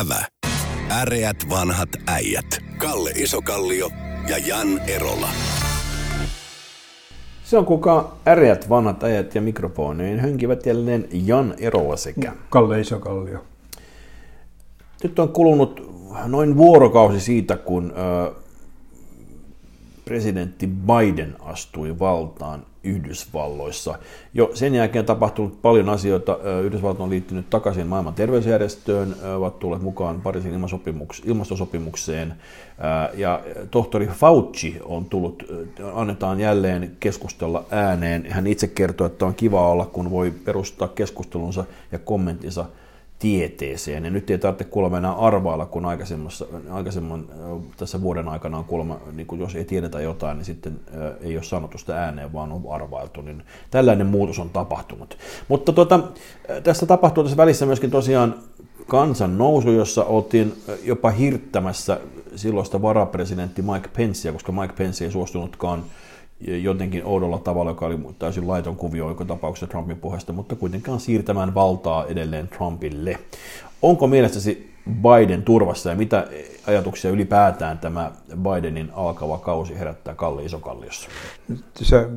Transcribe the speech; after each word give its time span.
Ävä. 0.00 0.24
Äreät 0.90 1.36
vanhat 1.50 1.88
äijät. 2.06 2.46
Kalle 2.78 3.10
Isokallio 3.10 3.90
ja 4.28 4.38
Jan 4.38 4.78
Erola. 4.78 5.28
Se 7.44 7.58
on 7.58 7.64
kuka 7.64 8.16
äreät 8.28 8.68
vanhat 8.68 9.04
äijät 9.04 9.34
ja 9.34 9.40
mikrofoneen 9.40 10.20
hönkivät 10.20 10.66
jälleen 10.66 11.08
Jan 11.12 11.54
Erola 11.58 11.96
sekä. 11.96 12.32
Kalle 12.50 12.80
Isokallio. 12.80 13.38
Nyt 15.02 15.18
on 15.18 15.28
kulunut 15.28 15.92
noin 16.24 16.56
vuorokausi 16.56 17.20
siitä, 17.20 17.56
kun 17.56 17.92
ö, 17.96 18.32
presidentti 20.04 20.66
Biden 20.66 21.36
astui 21.40 21.98
valtaan 21.98 22.66
Yhdysvalloissa. 22.84 23.98
Jo 24.34 24.50
sen 24.54 24.74
jälkeen 24.74 25.04
tapahtunut 25.04 25.62
paljon 25.62 25.88
asioita. 25.88 26.38
Yhdysvallat 26.64 27.00
on 27.00 27.10
liittynyt 27.10 27.50
takaisin 27.50 27.86
maailman 27.86 28.14
terveysjärjestöön, 28.14 29.16
ovat 29.36 29.58
tulleet 29.58 29.82
mukaan 29.82 30.20
Pariisin 30.20 30.52
ilmastosopimukseen. 31.24 32.34
Ja 33.14 33.42
tohtori 33.70 34.06
Fauci 34.06 34.76
on 34.84 35.04
tullut, 35.04 35.42
annetaan 35.94 36.40
jälleen 36.40 36.96
keskustella 37.00 37.64
ääneen. 37.70 38.26
Hän 38.30 38.46
itse 38.46 38.66
kertoo, 38.66 39.06
että 39.06 39.26
on 39.26 39.34
kiva 39.34 39.68
olla, 39.68 39.86
kun 39.86 40.10
voi 40.10 40.30
perustaa 40.44 40.88
keskustelunsa 40.88 41.64
ja 41.92 41.98
kommenttinsa 41.98 42.64
tieteeseen. 43.24 44.04
Ja 44.04 44.10
nyt 44.10 44.30
ei 44.30 44.38
tarvitse 44.38 44.64
kuulemma 44.64 44.98
enää 44.98 45.12
arvailla, 45.12 45.66
kun 45.66 45.86
aikaisemman 45.86 47.24
tässä 47.76 48.02
vuoden 48.02 48.28
aikana 48.28 48.58
on 48.58 48.64
kuulemma, 48.64 49.00
niin 49.12 49.26
kun 49.26 49.38
jos 49.38 49.54
ei 49.54 49.64
tiedetä 49.64 50.00
jotain, 50.00 50.36
niin 50.36 50.44
sitten 50.44 50.80
ei 51.20 51.36
ole 51.36 51.42
sanottu 51.42 51.78
sitä 51.78 52.04
ääneen, 52.04 52.32
vaan 52.32 52.52
on 52.52 52.62
arvailtu. 52.70 53.20
Niin 53.20 53.42
tällainen 53.70 54.06
muutos 54.06 54.38
on 54.38 54.50
tapahtunut. 54.50 55.18
Mutta 55.48 55.72
tuota, 55.72 56.00
tässä 56.62 56.86
tapahtuu 56.86 57.24
tässä 57.24 57.36
välissä 57.36 57.66
myöskin 57.66 57.90
tosiaan 57.90 58.34
kansan 58.86 59.38
nousu, 59.38 59.70
jossa 59.70 60.04
oltiin 60.04 60.54
jopa 60.82 61.10
hirttämässä 61.10 62.00
silloista 62.36 62.82
varapresidentti 62.82 63.62
Mike 63.62 63.88
Pencea, 63.96 64.32
koska 64.32 64.52
Mike 64.52 64.74
Pence 64.78 65.04
ei 65.04 65.10
suostunutkaan 65.10 65.84
jotenkin 66.46 67.04
oudolla 67.04 67.38
tavalla, 67.38 67.70
joka 67.70 67.86
oli 67.86 67.98
täysin 68.18 68.48
laiton 68.48 68.76
kuvio 68.76 69.08
joka 69.08 69.24
tapauksessa 69.24 69.66
Trumpin 69.66 69.96
puheesta, 69.96 70.32
mutta 70.32 70.56
kuitenkaan 70.56 71.00
siirtämään 71.00 71.54
valtaa 71.54 72.06
edelleen 72.06 72.48
Trumpille. 72.48 73.18
Onko 73.82 74.06
mielestäsi 74.06 74.74
Biden 74.90 75.42
turvassa 75.42 75.90
ja 75.90 75.96
mitä 75.96 76.26
ajatuksia 76.66 77.10
ylipäätään 77.10 77.78
tämä 77.78 78.12
Bidenin 78.36 78.90
alkava 78.94 79.38
kausi 79.38 79.78
herättää 79.78 80.14
Kalli 80.14 80.44
Isokalliossa? 80.44 81.08
Se 81.76 82.08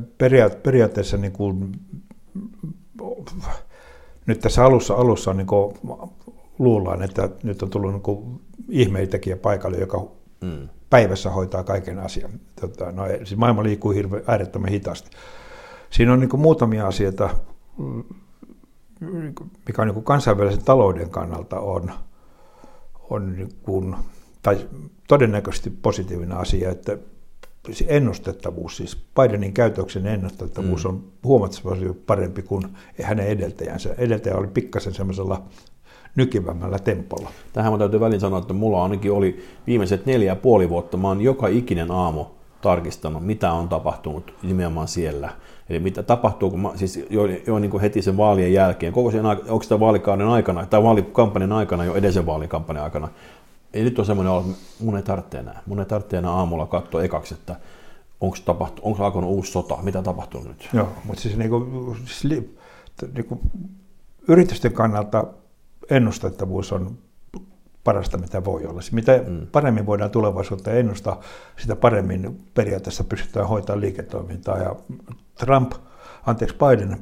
periaatteessa 0.62 1.16
niin 1.16 1.32
kuin, 1.32 1.72
nyt 4.26 4.40
tässä 4.40 4.64
alussa, 4.64 4.94
alussa 4.94 5.34
niin 5.34 5.46
kuin, 5.46 5.74
luullaan, 6.58 7.02
että 7.02 7.28
nyt 7.42 7.62
on 7.62 7.70
tullut 7.70 7.92
niin 7.92 8.40
ihmeitäkin 8.68 9.38
paikalle, 9.38 9.76
joka 9.76 10.06
mm 10.40 10.68
päivässä 10.90 11.30
hoitaa 11.30 11.64
kaiken 11.64 11.98
asian. 11.98 12.30
Tota, 12.60 12.92
no, 12.92 13.06
siis 13.06 13.36
maailma 13.36 13.62
liikkuu 13.62 13.90
hirveän 13.90 14.22
äärettömän 14.26 14.70
hitaasti. 14.70 15.10
Siinä 15.90 16.12
on 16.12 16.20
niin 16.20 16.30
kuin 16.30 16.40
muutamia 16.40 16.86
asioita, 16.86 17.30
mm, 17.78 18.04
mikä 19.66 19.82
on 19.82 19.88
niin 19.88 19.94
kuin 19.94 20.04
kansainvälisen 20.04 20.64
talouden 20.64 21.10
kannalta 21.10 21.60
on, 21.60 21.90
on 23.10 23.36
niin 23.36 23.48
kuin, 23.62 23.96
tai 24.42 24.68
todennäköisesti 25.08 25.70
positiivinen 25.70 26.38
asia, 26.38 26.70
että 26.70 26.98
ennustettavuus, 27.86 28.76
siis 28.76 28.96
Bidenin 29.14 29.52
käytöksen 29.52 30.06
ennustettavuus 30.06 30.84
mm. 30.84 30.90
on 30.90 31.04
huomattavasti 31.24 31.92
parempi 32.06 32.42
kuin 32.42 32.62
hänen 33.02 33.26
edeltäjänsä. 33.26 33.94
Edeltäjä 33.98 34.36
oli 34.36 34.46
pikkasen 34.46 34.94
semmoisella 34.94 35.48
nykivämmällä 36.18 36.78
tempolla. 36.78 37.30
Tähän 37.52 37.72
mä 37.72 37.78
täytyy 37.78 38.00
välin 38.00 38.20
sanoa, 38.20 38.38
että 38.38 38.54
mulla 38.54 38.82
ainakin 38.82 39.12
oli 39.12 39.44
viimeiset 39.66 40.06
neljä 40.06 40.32
ja 40.32 40.36
puoli 40.36 40.68
vuotta, 40.68 40.96
mä 40.96 41.08
oon 41.08 41.20
joka 41.20 41.48
ikinen 41.48 41.90
aamu 41.90 42.24
tarkistanut, 42.60 43.26
mitä 43.26 43.52
on 43.52 43.68
tapahtunut 43.68 44.34
nimenomaan 44.42 44.88
siellä. 44.88 45.30
Eli 45.68 45.80
mitä 45.80 46.02
tapahtuu, 46.02 46.50
kun 46.50 46.60
mä, 46.60 46.70
siis 46.74 47.04
jo, 47.10 47.26
jo 47.46 47.58
niin 47.58 47.70
kuin 47.70 47.80
heti 47.80 48.02
sen 48.02 48.16
vaalien 48.16 48.52
jälkeen, 48.52 48.92
koko 48.92 49.10
sen, 49.10 49.26
onko 49.26 49.62
sitä 49.62 49.80
vaalikauden 49.80 50.28
aikana, 50.28 50.66
tai 50.66 50.82
vaalikampanjan 50.82 51.52
aikana, 51.52 51.84
jo 51.84 51.94
edellisen 51.94 52.26
vaalikampanjan 52.26 52.84
aikana, 52.84 53.08
ei 53.74 53.84
nyt 53.84 53.98
on 53.98 54.06
semmoinen 54.06 54.32
olo, 54.32 54.40
että 54.40 54.84
mun 54.84 54.96
ei 54.96 55.02
tarvitse 55.02 55.38
enää. 55.38 55.62
Mun 55.66 55.80
ei 55.80 55.86
tarvitse 55.86 56.16
enää 56.16 56.30
aamulla 56.30 56.66
katsoa 56.66 57.02
ekaksi, 57.02 57.34
että 57.34 57.56
onko, 58.20 58.36
tapahtu, 58.44 58.82
onko 58.84 59.04
alkanut 59.04 59.30
uusi 59.30 59.52
sota, 59.52 59.78
mitä 59.82 60.02
tapahtuu 60.02 60.42
nyt. 60.42 60.68
Joo, 60.72 60.88
mutta 61.04 61.22
siis, 61.22 61.36
niin 61.36 61.50
kuin, 61.50 61.96
siis 61.96 62.24
niin 63.14 63.24
kuin, 63.28 63.40
yritysten 64.28 64.72
kannalta 64.72 65.24
ennustettavuus 65.90 66.72
on 66.72 66.98
parasta, 67.84 68.18
mitä 68.18 68.44
voi 68.44 68.66
olla. 68.66 68.80
Mitä 68.92 69.20
mm. 69.26 69.46
paremmin 69.46 69.86
voidaan 69.86 70.10
tulevaisuutta 70.10 70.70
ennustaa, 70.70 71.20
sitä 71.56 71.76
paremmin 71.76 72.40
periaatteessa 72.54 73.04
pystytään 73.04 73.48
hoitamaan 73.48 73.80
liiketoimintaa. 73.80 74.58
Ja 74.58 74.76
Trump, 75.38 75.72
anteeksi 76.26 76.56
Biden, 76.56 76.98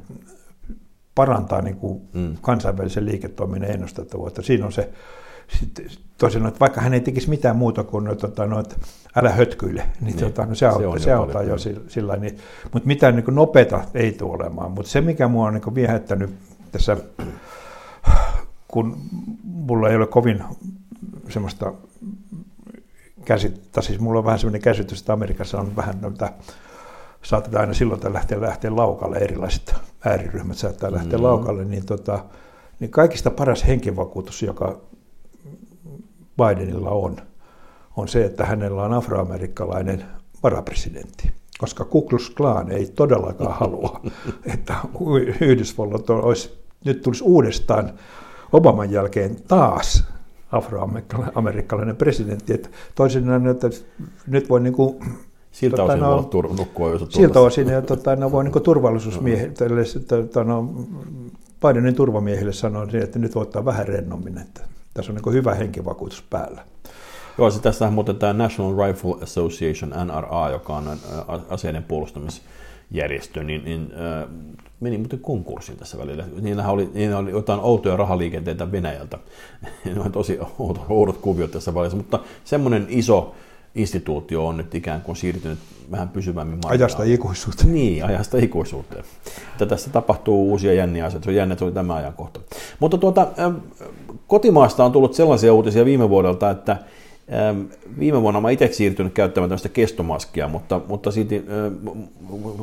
parantaa 1.15 1.61
niin 1.61 1.75
kuin 1.75 2.01
mm. 2.13 2.37
kansainvälisen 2.41 3.05
liiketoiminnan 3.05 3.71
ennustettavuutta. 3.71 4.41
Siinä 4.41 4.65
on 4.65 4.71
se, 4.71 4.89
tosin, 6.17 6.45
että 6.45 6.59
vaikka 6.59 6.81
hän 6.81 6.93
ei 6.93 7.01
tekisi 7.01 7.29
mitään 7.29 7.55
muuta 7.55 7.83
kuin 7.83 8.03
no, 8.03 8.15
tota, 8.15 8.45
no, 8.45 8.59
että 8.59 8.75
älä 9.15 9.29
hötkyile, 9.29 9.81
niin, 9.81 10.05
niin. 10.05 10.17
Tota, 10.17 10.45
no, 10.45 10.55
se, 10.55 10.59
se, 10.59 10.65
auttaa, 10.67 10.99
se 10.99 11.13
auttaa 11.13 11.43
jo 11.43 11.57
sillä, 11.57 11.81
sillä 11.87 12.15
niin, 12.15 12.37
mutta 12.73 12.87
mitään 12.87 13.15
niin 13.15 13.35
nopeata 13.35 13.83
ei 13.93 14.11
tule 14.11 14.33
olemaan. 14.35 14.71
Mutta 14.71 14.91
se, 14.91 15.01
mikä 15.01 15.27
mua 15.27 15.47
on 15.47 15.53
niin 15.53 15.75
viehättänyt 15.75 16.29
tässä 16.71 16.97
kun 18.67 18.97
mulla 19.43 19.89
ei 19.89 19.95
ole 19.95 20.07
kovin 20.07 20.43
semmoista 21.29 21.73
käsittää, 23.25 23.83
siis 23.83 23.99
mulla 23.99 24.19
on 24.19 24.25
vähän 24.25 24.39
semmoinen 24.39 24.61
käsitys, 24.61 24.99
että 24.99 25.13
Amerikassa 25.13 25.59
on 25.59 25.75
vähän 25.75 26.01
noita, 26.01 26.29
saatetaan 27.23 27.61
aina 27.61 27.73
silloin 27.73 28.13
lähteä, 28.13 28.41
lähteä 28.41 28.75
laukalle, 28.75 29.17
erilaiset 29.17 29.75
ääriryhmät 30.05 30.57
saattaa 30.57 30.91
lähteä 30.91 31.17
mm. 31.17 31.23
laukalle, 31.23 31.65
niin, 31.65 31.85
tota, 31.85 32.25
niin 32.79 32.91
kaikista 32.91 33.31
paras 33.31 33.67
henkivakuutus, 33.67 34.43
joka 34.43 34.81
Bidenilla 36.37 36.89
on, 36.89 37.17
on 37.97 38.07
se, 38.07 38.25
että 38.25 38.45
hänellä 38.45 38.83
on 38.83 38.93
afroamerikkalainen 38.93 40.05
varapresidentti 40.43 41.31
koska 41.57 41.85
Ku 41.85 42.01
Klux 42.01 42.29
Klan 42.29 42.71
ei 42.71 42.85
todellakaan 42.85 43.55
halua, 43.59 44.01
että 44.53 44.75
Yhdysvallat 45.41 46.09
olisi, 46.09 46.57
nyt 46.85 47.01
tulisi 47.01 47.23
uudestaan 47.23 47.93
Obaman 48.51 48.91
jälkeen 48.91 49.35
taas 49.47 50.03
afroamerikkalainen 50.51 51.95
presidentti. 51.95 52.53
Että 52.53 52.69
toisinaan, 52.95 53.47
että 53.47 53.69
nyt 54.27 54.49
voi 54.49 54.59
niin 54.59 54.73
kuin, 54.73 54.99
Siltä 55.51 55.77
tota, 55.77 55.93
osin 55.93 56.01
no, 56.01 56.29
tur- 56.31 56.57
nukkua 56.57 56.89
jos 56.89 57.05
Siltä 57.09 57.39
osin, 57.39 57.69
että 57.69 57.95
tota, 57.95 58.15
no, 58.15 58.31
voi 58.31 58.43
niin 58.43 58.63
turvallisuusmiehille, 58.63 59.53
tota, 60.07 60.43
no, 60.43 60.73
Bidenin 61.67 61.95
turvamiehille 61.95 62.53
sanoa, 62.53 62.87
että 63.03 63.19
nyt 63.19 63.35
voi 63.35 63.41
ottaa 63.41 63.65
vähän 63.65 63.87
rennommin, 63.87 64.37
että 64.37 64.61
tässä 64.93 65.11
on 65.11 65.19
niin 65.23 65.33
hyvä 65.33 65.53
henkivakuutus 65.53 66.23
päällä. 66.29 66.63
Joo, 67.37 67.51
se 67.51 67.61
tässä 67.61 67.89
muuten 67.89 68.15
tämä 68.15 68.33
National 68.33 68.87
Rifle 68.87 69.15
Association, 69.23 70.07
NRA, 70.07 70.49
joka 70.49 70.75
on 70.75 70.97
aseiden 71.49 71.83
puolustamisjärjestö, 72.87 73.43
niin, 73.43 73.65
niin 73.65 73.93
äh, 73.93 74.29
meni 74.79 74.97
muuten 74.97 75.19
konkurssiin 75.19 75.77
tässä 75.77 75.97
välillä. 75.97 76.25
Niillä 76.41 76.69
oli, 76.69 76.89
niillä 76.93 77.17
oli 77.17 77.31
jotain 77.31 77.59
outoja 77.59 77.97
rahaliikenteitä 77.97 78.71
Venäjältä. 78.71 79.17
ne 79.85 79.99
on 79.99 80.11
tosi 80.11 80.39
oudot, 80.59 80.85
oudot 80.89 81.17
kuviot 81.17 81.51
tässä 81.51 81.73
välissä, 81.73 81.97
mutta 81.97 82.19
semmoinen 82.43 82.85
iso 82.89 83.35
instituutio 83.75 84.47
on 84.47 84.57
nyt 84.57 84.75
ikään 84.75 85.01
kuin 85.01 85.15
siirtynyt 85.15 85.59
vähän 85.91 86.09
pysyvämmin 86.09 86.55
markkinoille. 86.55 86.83
Ajasta 86.83 87.03
ikuisuuteen. 87.03 87.73
Niin, 87.73 88.05
ajasta 88.05 88.37
ikuisuuteen. 88.37 89.03
Että 89.51 89.65
tässä 89.65 89.89
tapahtuu 89.89 90.49
uusia 90.49 90.73
jänniä 90.73 91.05
asioita. 91.05 91.25
Se 91.25 91.29
on 91.29 91.35
jännä, 91.35 91.55
se 91.55 91.65
oli 91.65 91.73
tämä 91.73 91.95
ajankohta. 91.95 92.39
Mutta 92.79 92.97
tuota, 92.97 93.27
kotimaasta 94.27 94.85
on 94.85 94.91
tullut 94.91 95.13
sellaisia 95.13 95.53
uutisia 95.53 95.85
viime 95.85 96.09
vuodelta, 96.09 96.49
että 96.49 96.77
Viime 97.99 98.21
vuonna 98.21 98.39
olen 98.39 98.53
itse 98.53 98.69
siirtynyt 98.71 99.13
käyttämään 99.13 99.49
tämmöistä 99.49 99.69
kestomaskia, 99.69 100.47
mutta, 100.47 100.81
mutta 100.87 101.11
siitä 101.11 101.35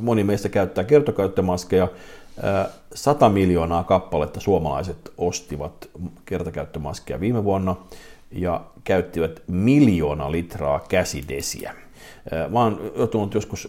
moni 0.00 0.24
meistä 0.24 0.48
käyttää 0.48 0.84
kertokäyttömaskeja. 0.84 1.88
100 2.94 3.28
miljoonaa 3.28 3.84
kappaletta 3.84 4.40
suomalaiset 4.40 5.12
ostivat 5.18 5.90
kertakäyttömaskeja 6.24 7.20
viime 7.20 7.44
vuonna 7.44 7.76
ja 8.30 8.64
käyttivät 8.84 9.42
miljoona 9.46 10.32
litraa 10.32 10.80
käsidesiä. 10.88 11.74
Mä 12.50 12.60
oon 12.60 12.92
joutunut 12.96 13.34
joskus 13.34 13.68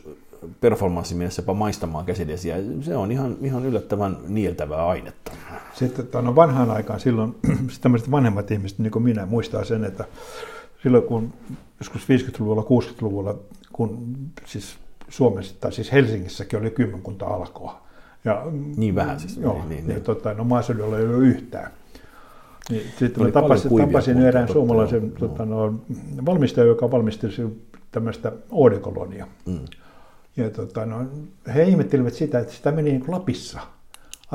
performanssimielessä 0.61 1.41
jopa 1.41 1.53
maistamaan 1.53 2.05
käsidesiä. 2.05 2.57
Se 2.81 2.95
on 2.95 3.11
ihan, 3.11 3.37
ihan 3.41 3.65
yllättävän 3.65 4.17
nieltävää 4.27 4.85
ainetta. 4.85 5.31
Sitten 5.73 6.07
no 6.21 6.35
vanhaan 6.35 6.71
aikaan 6.71 6.99
silloin 6.99 7.35
tämmöiset 7.81 8.11
vanhemmat 8.11 8.51
ihmiset, 8.51 8.79
niin 8.79 8.91
kuin 8.91 9.03
minä, 9.03 9.25
muistaa 9.25 9.63
sen, 9.63 9.83
että 9.83 10.05
silloin 10.85 11.03
kun 11.03 11.33
joskus 11.79 12.01
50-luvulla, 12.01 12.61
60-luvulla, 12.61 13.35
kun 13.73 14.17
siis 14.45 14.77
Suomessa, 15.09 15.55
tai 15.59 15.71
siis 15.71 15.91
Helsingissäkin 15.91 16.59
oli 16.59 16.71
kymmenkunta 16.71 17.25
alkoa. 17.25 17.81
Ja, 18.25 18.45
niin 18.77 18.95
vähän 18.95 19.19
siis. 19.19 19.37
Joo, 19.37 19.53
niin, 19.53 19.69
niin, 19.69 19.87
niin. 19.87 20.01
Tota, 20.01 20.33
no 20.33 20.43
maaseudulla 20.43 20.97
ei 20.97 21.05
ole 21.05 21.17
yhtään. 21.17 21.71
Niin, 22.69 22.83
sitten 22.99 23.23
mä 23.23 23.31
tapasin, 23.31 23.71
tapasin 23.77 24.17
erään 24.17 24.47
suomalaisen 24.47 25.11
tota, 25.11 25.45
no, 25.45 25.73
valmistajan, 26.25 26.67
joka 26.67 26.91
valmisteli 26.91 27.33
tämmöistä 27.91 28.31
oodekolonia. 28.51 29.27
Mm. 29.45 29.59
Ja 30.37 30.49
tota, 30.49 30.85
no, 30.85 31.05
he 31.55 31.63
ihmettelivät 31.63 32.13
sitä, 32.13 32.39
että 32.39 32.53
sitä 32.53 32.71
meni 32.71 32.91
niin 32.91 33.05
Lapissa 33.07 33.59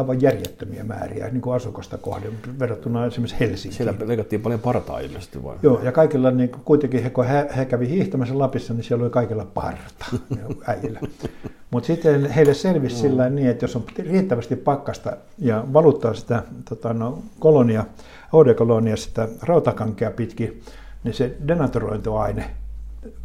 aivan 0.01 0.23
järjettömiä 0.23 0.85
määriä 0.85 1.29
niin 1.29 1.41
kuin 1.41 1.57
asukasta 1.57 1.99
kohden 1.99 2.33
verrattuna 2.59 3.07
esimerkiksi 3.07 3.41
Helsinkiin. 3.41 3.77
Siellä 3.77 3.95
leikattiin 4.07 4.43
paljon 4.43 4.61
partaa 4.61 5.01
ilmeisesti 5.01 5.45
vai? 5.45 5.57
Joo, 5.63 5.81
ja 5.83 5.93
kaikilla 5.93 6.31
niin 6.31 6.51
kuitenkin, 6.51 7.11
kun 7.11 7.27
he, 7.27 7.49
he 7.57 7.65
kävi 7.65 7.89
hiihtämässä 7.89 8.39
Lapissa, 8.39 8.75
niin 8.75 8.85
siellä 8.85 9.03
oli 9.03 9.11
kaikilla 9.11 9.45
parta 9.45 10.07
äijillä. 10.67 11.01
Mutta 11.71 11.87
sitten 11.87 12.31
heille 12.31 12.55
selvisi 12.55 12.95
mm. 12.95 13.01
sillä 13.01 13.29
niin, 13.29 13.49
että 13.49 13.65
jos 13.65 13.77
on 13.77 13.85
riittävästi 13.99 14.57
pakkasta 14.57 15.17
ja 15.39 15.65
valuttaa 15.73 16.15
sitä 16.15 16.43
tota, 16.69 16.95
no, 16.95 17.23
kolonia, 17.39 17.85
oudekolonia, 18.33 18.97
sitä 18.97 19.29
rautakankea 19.43 20.11
pitkin, 20.11 20.63
niin 21.05 21.15
se 21.15 21.37
denaturointiaine 21.49 22.51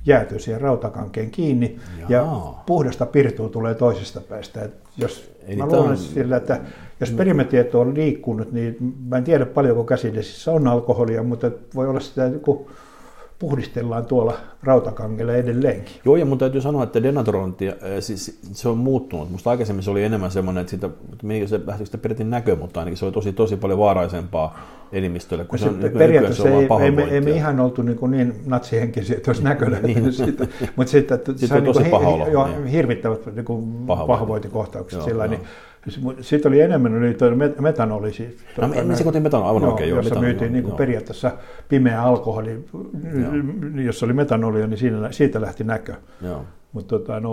jäätyy 0.06 0.40
siihen 0.40 0.62
rautakankeen 0.62 1.32
kiinni 1.32 1.80
Jaa. 1.98 2.10
ja 2.10 2.54
puhdasta 2.66 3.06
pirtua 3.06 3.50
tulee 3.50 3.76
toisesta 3.76 4.22
päästä. 4.22 4.62
Et 4.62 4.74
jos 4.98 5.32
Eli 5.48 5.56
mä 5.56 5.66
luulen 5.66 5.90
on... 5.90 5.98
sillä, 5.98 6.38
että 6.38 6.60
jos 7.00 7.12
perimetieto 7.12 7.82
on 7.82 7.96
liikkunut, 7.96 8.52
niin 8.52 8.78
mä 9.08 9.18
en 9.18 9.24
tiedä 9.24 9.46
paljonko 9.46 9.84
käsidesissä 9.84 10.52
on 10.52 10.68
alkoholia, 10.68 11.24
mutta 11.24 11.52
voi 11.76 11.88
olla 11.88 12.00
sitä 12.00 12.26
joku 12.26 12.72
puhdistellaan 13.40 14.06
tuolla 14.06 14.38
rautakangella 14.64 15.34
edelleenkin. 15.34 15.96
Joo, 16.06 16.16
ja 16.16 16.26
mun 16.26 16.38
täytyy 16.38 16.62
sanoa, 16.62 16.84
että 16.84 17.04
denaturointi, 17.04 17.66
siis 18.00 18.40
se 18.52 18.70
on 18.70 18.78
muuttunut. 18.78 19.32
Musta 19.32 19.50
aikaisemmin 19.50 19.84
se 19.84 19.92
oli 19.92 20.04
enemmän 20.04 20.32
semmoinen, 20.32 20.62
että 20.62 20.70
siitä, 20.70 20.90
se 21.48 21.62
lähtikö 21.66 21.86
sitä 21.86 21.98
pidettiin 21.98 22.30
näkö, 22.30 22.56
mutta 22.56 22.80
ainakin 22.80 22.98
se 22.98 23.06
oli 23.06 23.14
tosi, 23.14 23.34
tosi 23.34 23.58
paljon 23.58 23.80
vaaraisempaa 23.80 24.60
elimistölle. 24.92 25.46
Kun 25.46 25.60
se 25.60 25.70
on, 25.70 25.80
periaatteessa 25.98 26.44
se 26.44 26.50
ei, 26.50 26.68
ei, 26.82 26.92
me, 26.92 27.04
ei 27.04 27.22
me 27.22 27.32
ihan 27.32 27.60
oltu 27.60 27.82
niin, 27.82 27.98
kuin 27.98 28.12
niin 28.12 28.34
natsihenkisiä, 28.46 29.18
että 29.18 29.32
olisi 29.32 29.44
näkö 29.44 29.80
niin. 29.82 30.14
siitä. 30.14 30.48
mutta 30.76 30.92
sitten, 30.92 31.16
että 31.16 31.34
se 31.38 31.54
on 31.54 31.64
tosi 31.64 31.80
niin 31.80 31.92
paha 31.92 32.08
olo, 32.08 32.28
jo, 32.28 32.48
niin. 32.48 32.66
hirvittävät 32.66 33.36
niin 33.36 33.46
kuin 33.46 33.88
pahoinvointikohtaukset. 33.88 35.02
Sillä, 35.02 35.28
niin, 35.28 35.42
sitten 36.22 36.50
oli 36.50 36.62
enemmän 36.62 36.94
oli 36.96 37.16
metanoli. 37.62 38.14
Siis, 38.14 38.38
no, 38.62 38.68
me 38.68 38.96
sekoitin 38.96 39.24
metanoli, 39.24 39.48
aivan 39.48 39.62
joo, 39.62 39.72
oikein. 39.72 39.90
Joo, 39.90 40.00
jossa 40.00 40.20
myytiin 40.20 40.54
niin 40.54 40.64
kuin 40.64 40.76
periaatteessa 40.76 41.32
pimeä 41.70 42.02
alkoholi, 42.02 42.66
joo. 43.22 43.84
jos 43.86 44.04
oli 44.04 44.14
metanolia, 44.14 44.68
niin 44.68 44.78
siinä, 44.78 45.12
siitä 45.12 45.42
lähti 45.42 45.64
näkö. 45.64 45.94
Joo. 46.22 46.46
Mutta, 46.76 47.00
tota, 47.00 47.20
no, 47.20 47.30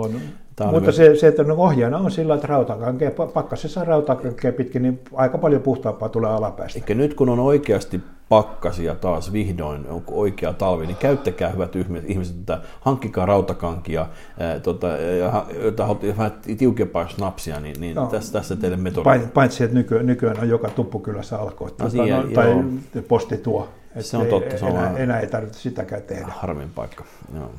mutta 0.71 0.81
myös... 0.81 0.95
se, 0.95 1.15
se, 1.15 1.27
että 1.27 1.43
no, 1.43 1.55
ohjaana 1.55 1.97
on 1.97 2.11
sillä, 2.11 2.35
että 2.35 2.47
rautakankea, 2.47 3.11
pakkasessa 3.11 3.83
rautakankea 3.83 4.53
pitkin, 4.53 4.81
niin 4.81 4.99
aika 5.13 5.37
paljon 5.37 5.61
puhtaampaa 5.61 6.09
tulee 6.09 6.31
alapäästä. 6.31 6.79
Eikä 6.79 6.93
nyt 6.93 7.13
kun 7.13 7.29
on 7.29 7.39
oikeasti 7.39 8.01
pakkasia 8.29 8.95
taas 8.95 9.33
vihdoin, 9.33 9.87
on 9.89 10.03
oikea 10.11 10.53
talvi, 10.53 10.87
niin 10.87 10.97
käyttäkää 10.97 11.49
hyvät 11.49 11.73
ihmiset, 12.05 12.35
että 12.35 12.61
hankkikaa 12.81 13.25
rautakankia, 13.25 14.07
ää, 14.39 14.59
tota, 14.59 14.87
ja, 14.87 15.45
haluatte 15.79 16.17
vähän 16.17 16.31
tiukempaa 16.57 17.07
snapsia, 17.07 17.59
niin, 17.59 17.75
niin 17.79 17.95
no, 17.95 18.05
tässä, 18.05 18.33
tässä 18.33 18.55
teille 18.55 18.77
metodi. 18.77 19.19
Paitsi, 19.33 19.63
että 19.63 19.75
nykyään, 19.75 20.05
nykyään 20.05 20.39
on 20.39 20.49
joka 20.49 20.69
tuppukylässä 20.69 21.39
alkoi, 21.39 21.67
no, 21.67 21.89
tota, 21.89 22.05
no, 22.05 22.23
tai 22.33 22.63
posti 23.07 23.37
tuo. 23.37 23.69
Että 23.95 24.09
se 24.09 24.17
on 24.17 24.27
totta. 24.27 24.57
Se 24.57 24.65
on 24.65 24.71
enää, 24.71 24.97
enää 24.97 25.19
ei 25.19 25.27
tarvitse 25.27 25.59
sitäkään 25.59 26.01
tehdä. 26.01 26.27
Harmin 26.27 26.69
paikka. 26.69 27.03
Joo. 27.35 27.51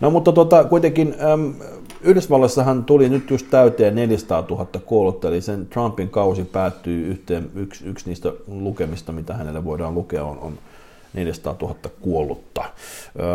No 0.00 0.10
mutta 0.10 0.32
tota, 0.32 0.64
kuitenkin 0.64 1.14
äm, 1.32 1.54
Yhdysvalloissahan 2.00 2.84
tuli 2.84 3.08
nyt 3.08 3.30
just 3.30 3.46
täyteen 3.50 3.94
400 3.94 4.44
000 4.50 4.66
kuollutta, 4.86 5.28
eli 5.28 5.40
sen 5.40 5.66
Trumpin 5.66 6.08
kausi 6.08 6.44
päättyy 6.44 7.06
yhteen, 7.06 7.50
yksi, 7.54 7.86
yksi 7.86 8.08
niistä 8.08 8.32
lukemista, 8.46 9.12
mitä 9.12 9.34
hänelle 9.34 9.64
voidaan 9.64 9.94
lukea, 9.94 10.24
on, 10.24 10.38
on 10.38 10.58
400 11.14 11.56
000 11.60 11.74
kuollutta. 12.00 12.64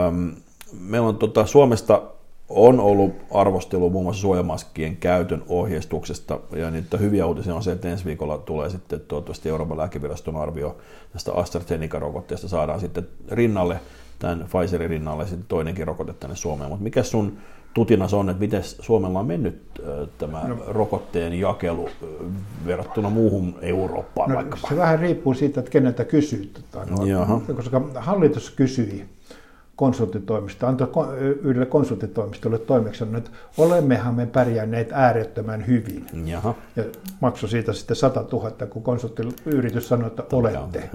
Öm, 0.07 0.31
meillä 0.80 1.07
on 1.07 1.18
tota, 1.18 1.45
Suomesta 1.45 2.02
on 2.50 2.80
ollut 2.80 3.13
arvostelu 3.31 3.90
muun 3.90 4.04
muassa 4.04 4.22
suojamaskien 4.22 4.98
käytön 4.98 5.44
ohjeistuksesta, 5.48 6.40
ja 6.56 6.72
niitä 6.72 6.98
hyviä 6.98 7.25
uutisia 7.25 7.56
on 7.56 7.63
se, 7.63 7.72
että 7.72 7.90
ensi 7.90 8.06
viikolla 8.06 8.38
tulee 8.38 8.69
sitten 8.69 9.01
toivottavasti 9.07 9.50
Euroopan 9.50 9.78
lääkeviraston 9.78 10.36
arvio 10.36 10.78
tästä 11.13 11.31
AstraZeneca-rokotteesta, 11.31 12.48
saadaan 12.48 12.80
sitten 12.80 13.07
rinnalle, 13.31 13.80
tämän 14.19 14.46
Pfizerin 14.50 14.90
rinnalle 14.90 15.28
sitten 15.28 15.46
toinenkin 15.48 15.88
rokote 15.88 16.13
tänne 16.13 16.36
Suomeen, 16.36 16.69
mutta 16.69 16.84
mikä 16.84 17.04
sun 17.04 17.38
tutinas 17.74 18.13
on, 18.13 18.30
että 18.30 18.40
miten 18.40 18.63
Suomella 18.63 19.19
on 19.19 19.28
mennyt 19.28 19.81
tämä 20.18 20.48
no, 20.48 20.57
rokotteen 20.68 21.34
jakelu 21.34 21.90
verrattuna 22.66 23.10
muuhun 23.10 23.56
Eurooppaan 23.62 24.30
no, 24.30 24.36
vaikkapa? 24.36 24.68
Se 24.69 24.78
vähän 24.78 25.00
riippuu 25.00 25.34
siitä, 25.34 25.60
että 25.60 25.72
keneltä 25.72 26.06
kysyy. 26.06 26.52
Tota, 26.54 26.86
no, 26.86 27.42
koska 27.56 27.81
hallitus 27.95 28.50
kysyi 28.50 29.06
konsulttitoimisto, 29.80 30.68
antoi 30.68 30.88
yhdelle 31.20 31.66
konsulttitoimistolle 31.66 32.60
toimeksiannon, 32.60 33.18
että 33.18 33.31
olemmehan 33.58 34.16
me 34.16 34.26
pärjänneet 34.26 34.90
äärettömän 34.92 35.68
hyvin. 35.68 36.06
Jaha. 36.26 36.56
Ja 36.76 36.84
maksoi 37.20 37.50
siitä 37.50 37.74
sitten 37.74 37.96
100 37.96 38.26
000, 38.31 38.52
kun 38.70 38.84
konsulttiyritys 38.84 39.88
sanoi, 39.88 40.08
että 40.08 40.24
olette. 40.31 40.90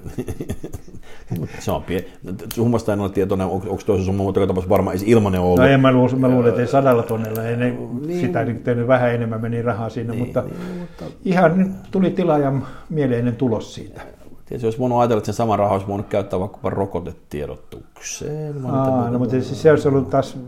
se 1.65 1.71
on 1.71 1.83
pieni. 1.83 2.07
Summasta 2.55 2.93
en 2.93 3.01
ole 3.01 3.11
tietoinen, 3.11 3.47
onko, 3.47 3.71
onko 3.71 3.83
toisessa 3.87 4.07
summa, 4.07 4.23
mutta 4.23 4.41
tapauksessa 4.41 4.71
varmaan 4.71 4.97
ei 4.97 5.03
ilmanen 5.07 5.41
ollut. 5.41 5.59
No 5.59 5.67
en 5.67 5.81
mä 5.81 5.93
luulen, 5.93 6.21
mä 6.21 6.29
luulen 6.29 6.49
että 6.49 6.61
ei 6.61 6.67
sadalla 6.67 7.03
tonnella, 7.03 7.45
ei 7.45 7.57
ne, 7.57 7.77
niin. 8.07 8.21
sitä 8.21 8.47
tehnyt 8.65 8.87
vähän 8.87 9.15
enemmän 9.15 9.41
meni 9.41 9.63
rahaa 9.63 9.91
siinä, 9.91 10.13
niin, 10.13 10.25
mutta, 10.25 10.43
niin, 10.43 10.79
mutta 10.79 11.05
ihan 11.25 11.75
tuli 11.91 12.11
tilaajan 12.11 12.67
mieleinen 12.91 13.37
tulos 13.37 13.75
siitä. 13.75 14.01
Tietysti 14.47 14.67
olisi 14.67 14.79
voinut 14.79 14.99
ajatella, 14.99 15.19
että 15.19 15.27
sen 15.27 15.35
saman 15.35 15.59
rahan 15.59 15.73
olisi 15.73 15.87
voinut 15.87 16.07
käyttää 16.07 16.41
vaikkapa 16.41 16.71
rokotetiedotukseen. 16.71 18.67
Aa, 18.67 19.11
no, 19.11 19.19
mutta 19.19 19.41
se 19.41 19.71
olisi 19.71 19.89
ollut 19.89 20.11
taas, 20.11 20.39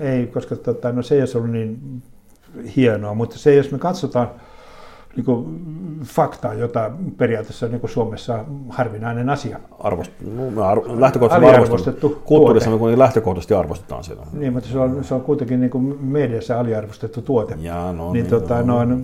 ei, 0.00 0.26
koska 0.26 0.56
tota, 0.56 0.92
no, 0.92 1.02
se 1.02 1.14
ei 1.14 1.20
olisi 1.20 1.38
ollut 1.38 1.50
niin 1.50 2.02
hienoa, 2.76 3.14
mutta 3.14 3.38
se, 3.38 3.54
jos 3.54 3.70
me 3.70 3.78
katsotaan 3.78 4.30
niin 5.16 5.24
kuin 5.24 5.60
faktaa, 6.04 6.54
jota 6.54 6.90
periaatteessa 7.16 7.68
niin 7.68 7.80
kuin 7.80 7.90
Suomessa 7.90 8.44
harvinainen 8.68 9.30
asia. 9.30 9.60
Arvost, 9.78 10.12
no, 10.34 10.62
ar- 10.62 11.00
lähtökohtaisesti 11.00 11.56
arvostettu. 11.56 12.22
Kulttuurissa 12.24 12.70
me 12.70 12.76
niin 12.76 12.98
lähtökohtaisesti 12.98 13.54
arvostetaan 13.54 14.04
sitä. 14.04 14.22
Niin, 14.32 14.52
mutta 14.52 14.68
se 14.68 14.78
on, 14.78 15.04
se 15.04 15.14
on 15.14 15.20
kuitenkin 15.20 15.60
niin 15.60 15.70
kuin 15.70 16.04
mediassa 16.04 16.60
aliarvostettu 16.60 17.22
tuote. 17.22 17.56
Ja, 17.60 17.92
no, 17.92 18.12
niin, 18.12 18.12
niin, 18.12 18.26
tota, 18.26 18.62
no, 18.62 18.84
no, 18.84 18.96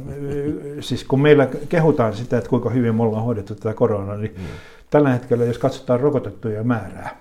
siis 0.81 1.05
kun 1.05 1.21
meillä 1.21 1.47
kehutaan 1.69 2.17
sitä, 2.17 2.39
että 2.39 2.51
kuinka 2.51 2.71
hyvin 2.71 2.95
me 2.95 3.03
ollaan 3.03 3.25
hoidettu 3.25 3.55
tätä 3.55 3.75
koronaa, 3.75 4.17
niin 4.17 4.35
mm. 4.37 4.45
tällä 4.91 5.11
hetkellä, 5.11 5.45
jos 5.45 5.59
katsotaan 5.59 6.01
rokotettuja 6.01 6.65
määrää 6.65 7.17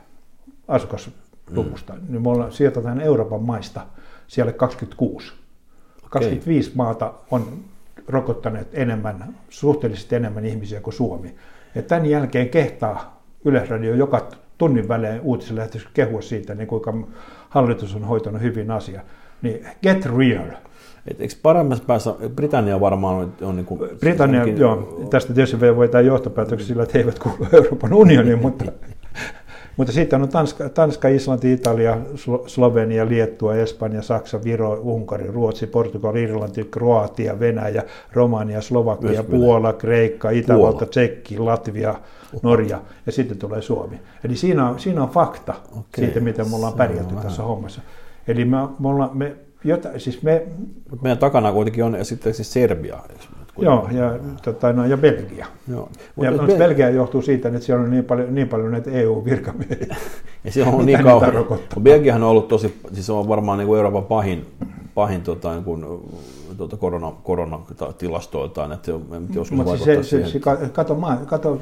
asukasluvusta, 0.68 1.94
mm. 1.94 2.02
niin 2.10 2.22
me 2.22 2.30
ollaan, 2.30 2.52
sijoitetaan 2.52 3.02
Euroopan 3.02 3.44
maista 3.44 3.82
siellä 4.28 4.52
26. 4.52 5.34
Okay. 5.98 6.10
25 6.10 6.72
maata 6.76 7.14
on 7.32 7.48
rokottaneet 8.10 8.68
enemmän, 8.74 9.36
suhteellisesti 9.50 10.16
enemmän 10.16 10.46
ihmisiä 10.46 10.82
kuin 10.82 10.94
Suomi. 10.94 11.36
Ja 11.76 11.82
tämän 11.82 12.06
jälkeen 12.06 12.50
kehtaa 12.50 13.24
Yleisradio 13.46 13.96
joka 13.96 14.28
tunnin 14.58 14.88
välein 14.88 15.22
uutislähetys 15.22 15.88
kehua 15.94 16.22
siitä, 16.22 16.56
niin 16.56 16.68
kuinka 16.68 16.94
hallitus 17.50 17.96
on 17.96 18.04
hoitanut 18.04 18.42
hyvin 18.42 18.72
asia. 18.72 19.02
Niin 19.42 19.66
get 19.84 20.06
real. 20.06 20.48
Et 21.08 21.22
eikö 21.22 21.34
paremmassa 21.42 21.84
päässä, 21.88 22.16
Britannia 22.36 22.80
varmaan 22.80 23.16
on, 23.16 23.34
on 23.42 23.56
niin 23.56 23.66
kuin, 23.66 23.90
Britannia, 24.00 24.42
onkin... 24.42 24.58
joo, 24.58 25.08
tästä 25.10 25.34
tietysti 25.34 25.76
voi 25.76 25.88
tämä 25.88 26.02
johtopäätöksiä 26.02 26.68
sillä, 26.68 26.84
että 26.84 26.98
he 26.98 27.00
eivät 27.00 27.20
kuulu 27.20 27.48
Euroopan 27.54 27.94
unioniin, 27.94 28.40
mutta 28.40 28.66
mutta 29.80 29.94
sitten 29.94 30.22
on 30.22 30.30
Tanska, 30.30 30.70
Tanska, 30.70 31.08
Islanti, 31.08 31.54
Italia, 31.54 31.98
Slovenia, 32.48 33.08
Liettua, 33.08 33.56
Espanja, 33.56 34.02
Saksa, 34.02 34.44
Viro, 34.44 34.74
Unkari, 34.74 35.28
Ruotsi, 35.28 35.68
Portugali, 35.68 36.24
Irlanti, 36.24 36.64
Kroatia, 36.72 37.40
Venäjä, 37.40 37.84
Romania, 38.14 38.62
Slovakia, 38.62 39.10
Myös 39.10 39.26
Puola, 39.26 39.74
Kreikka, 39.74 40.30
Itävalta. 40.30 40.86
Tsekki, 40.86 41.38
Latvia, 41.38 41.96
Norja 42.44 42.82
ja 43.06 43.12
sitten 43.12 43.38
tulee 43.38 43.62
Suomi. 43.62 44.00
Eli 44.24 44.36
siinä 44.36 44.70
on, 44.70 44.80
siinä 44.80 45.04
on 45.04 45.10
fakta 45.10 45.54
okay. 45.72 46.06
siitä, 46.06 46.20
miten 46.20 46.50
me 46.50 46.56
ollaan 46.56 46.74
pärjätty 46.74 47.16
tässä 47.16 47.44
hommassa. 47.44 47.82
Eli 48.28 48.46
me, 48.46 48.58
me, 48.80 48.88
ollaan, 48.88 49.18
me 49.18 49.36
Jota, 49.64 49.90
siis 49.98 50.24
me, 50.24 50.44
Mutta 50.90 51.04
meidän 51.04 51.18
takana 51.18 51.52
kuitenkin 51.52 51.84
on 51.84 52.06
sitten 52.06 52.34
siis 52.34 52.54
Serbia. 52.54 52.98
Joo, 53.58 53.88
ja, 53.92 54.20
tota, 54.44 54.74
no, 54.74 54.86
ja 54.86 54.98
Belgia. 54.98 55.46
Joo. 55.68 55.90
Ja 56.22 56.32
no, 56.32 56.48
Belgia 56.58 56.90
johtuu 56.90 57.22
siitä, 57.22 57.50
että 57.50 57.60
siellä 57.60 57.84
on 57.84 57.92
niin 57.92 58.06
paljon, 58.06 58.36
niin 58.36 58.48
paljon 58.48 58.72
näitä 58.72 58.92
EU-virkamiehiä. 58.92 59.96
Ja 60.44 60.52
se 60.52 60.64
on 60.64 60.86
niin 60.86 61.04
kauan. 61.04 61.34
Belgiahan 61.82 62.24
on 62.24 62.30
ollut 62.30 62.48
tosi, 62.48 62.80
siis 62.94 63.10
on 63.10 63.28
varmaan 63.28 63.58
niin 63.58 63.68
kuin 63.68 63.78
Euroopan 63.78 64.04
pahin, 64.04 64.46
pahin 64.96 65.22
tota, 65.22 65.54
niin 65.54 65.64
kuin, 65.64 65.86
tuota 66.58 66.78
korona, 66.78 67.12
koronatilastoiltaan, 67.24 68.72
että 68.72 68.92
joskus 69.34 69.58
Mutta 69.58 69.78
se, 69.78 70.04
se, 70.04 70.26
se, 70.26 70.40
kato, 70.74 70.96
maan, 70.96 71.26
kato 71.26 71.60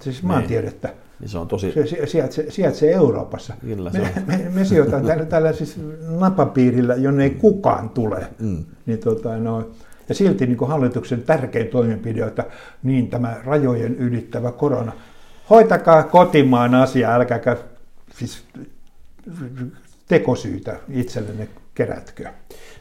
siis 0.00 0.22
niin. 0.22 0.26
maantiedettä. 0.26 0.92
Niin 1.24 1.30
se 1.30 1.38
on 1.38 1.48
tosi... 1.48 1.72
Se 1.72 2.06
sijaitsee, 2.06 2.50
sijaitsee 2.50 2.92
Euroopassa. 2.92 3.54
Kyllä, 3.60 3.90
me, 3.90 4.12
me, 4.26 4.50
me 4.54 4.64
sijoitamme 4.64 5.08
tällä, 5.08 5.24
tällä 5.24 5.52
siis 5.52 5.80
napapiirillä, 6.08 6.94
jonne 6.94 7.24
ei 7.24 7.30
kukaan 7.30 7.90
tule. 7.90 8.26
Mm. 8.38 8.64
Niin, 8.86 8.98
tota, 8.98 9.36
no, 9.36 9.70
ja 10.08 10.14
silti 10.14 10.46
niin 10.46 10.56
kuin 10.56 10.68
hallituksen 10.68 11.22
tärkein 11.22 11.68
toimenpide, 11.68 12.22
että 12.22 12.44
niin 12.82 13.10
tämä 13.10 13.36
rajojen 13.44 13.96
ylittävä 13.96 14.52
korona, 14.52 14.92
hoitakaa 15.50 16.02
kotimaan 16.02 16.74
asia, 16.74 17.14
älkääkä 17.14 17.56
siis 18.14 18.44
tekosyytä 20.08 20.76
itsellenne 20.88 21.48
kerätkö. 21.74 22.28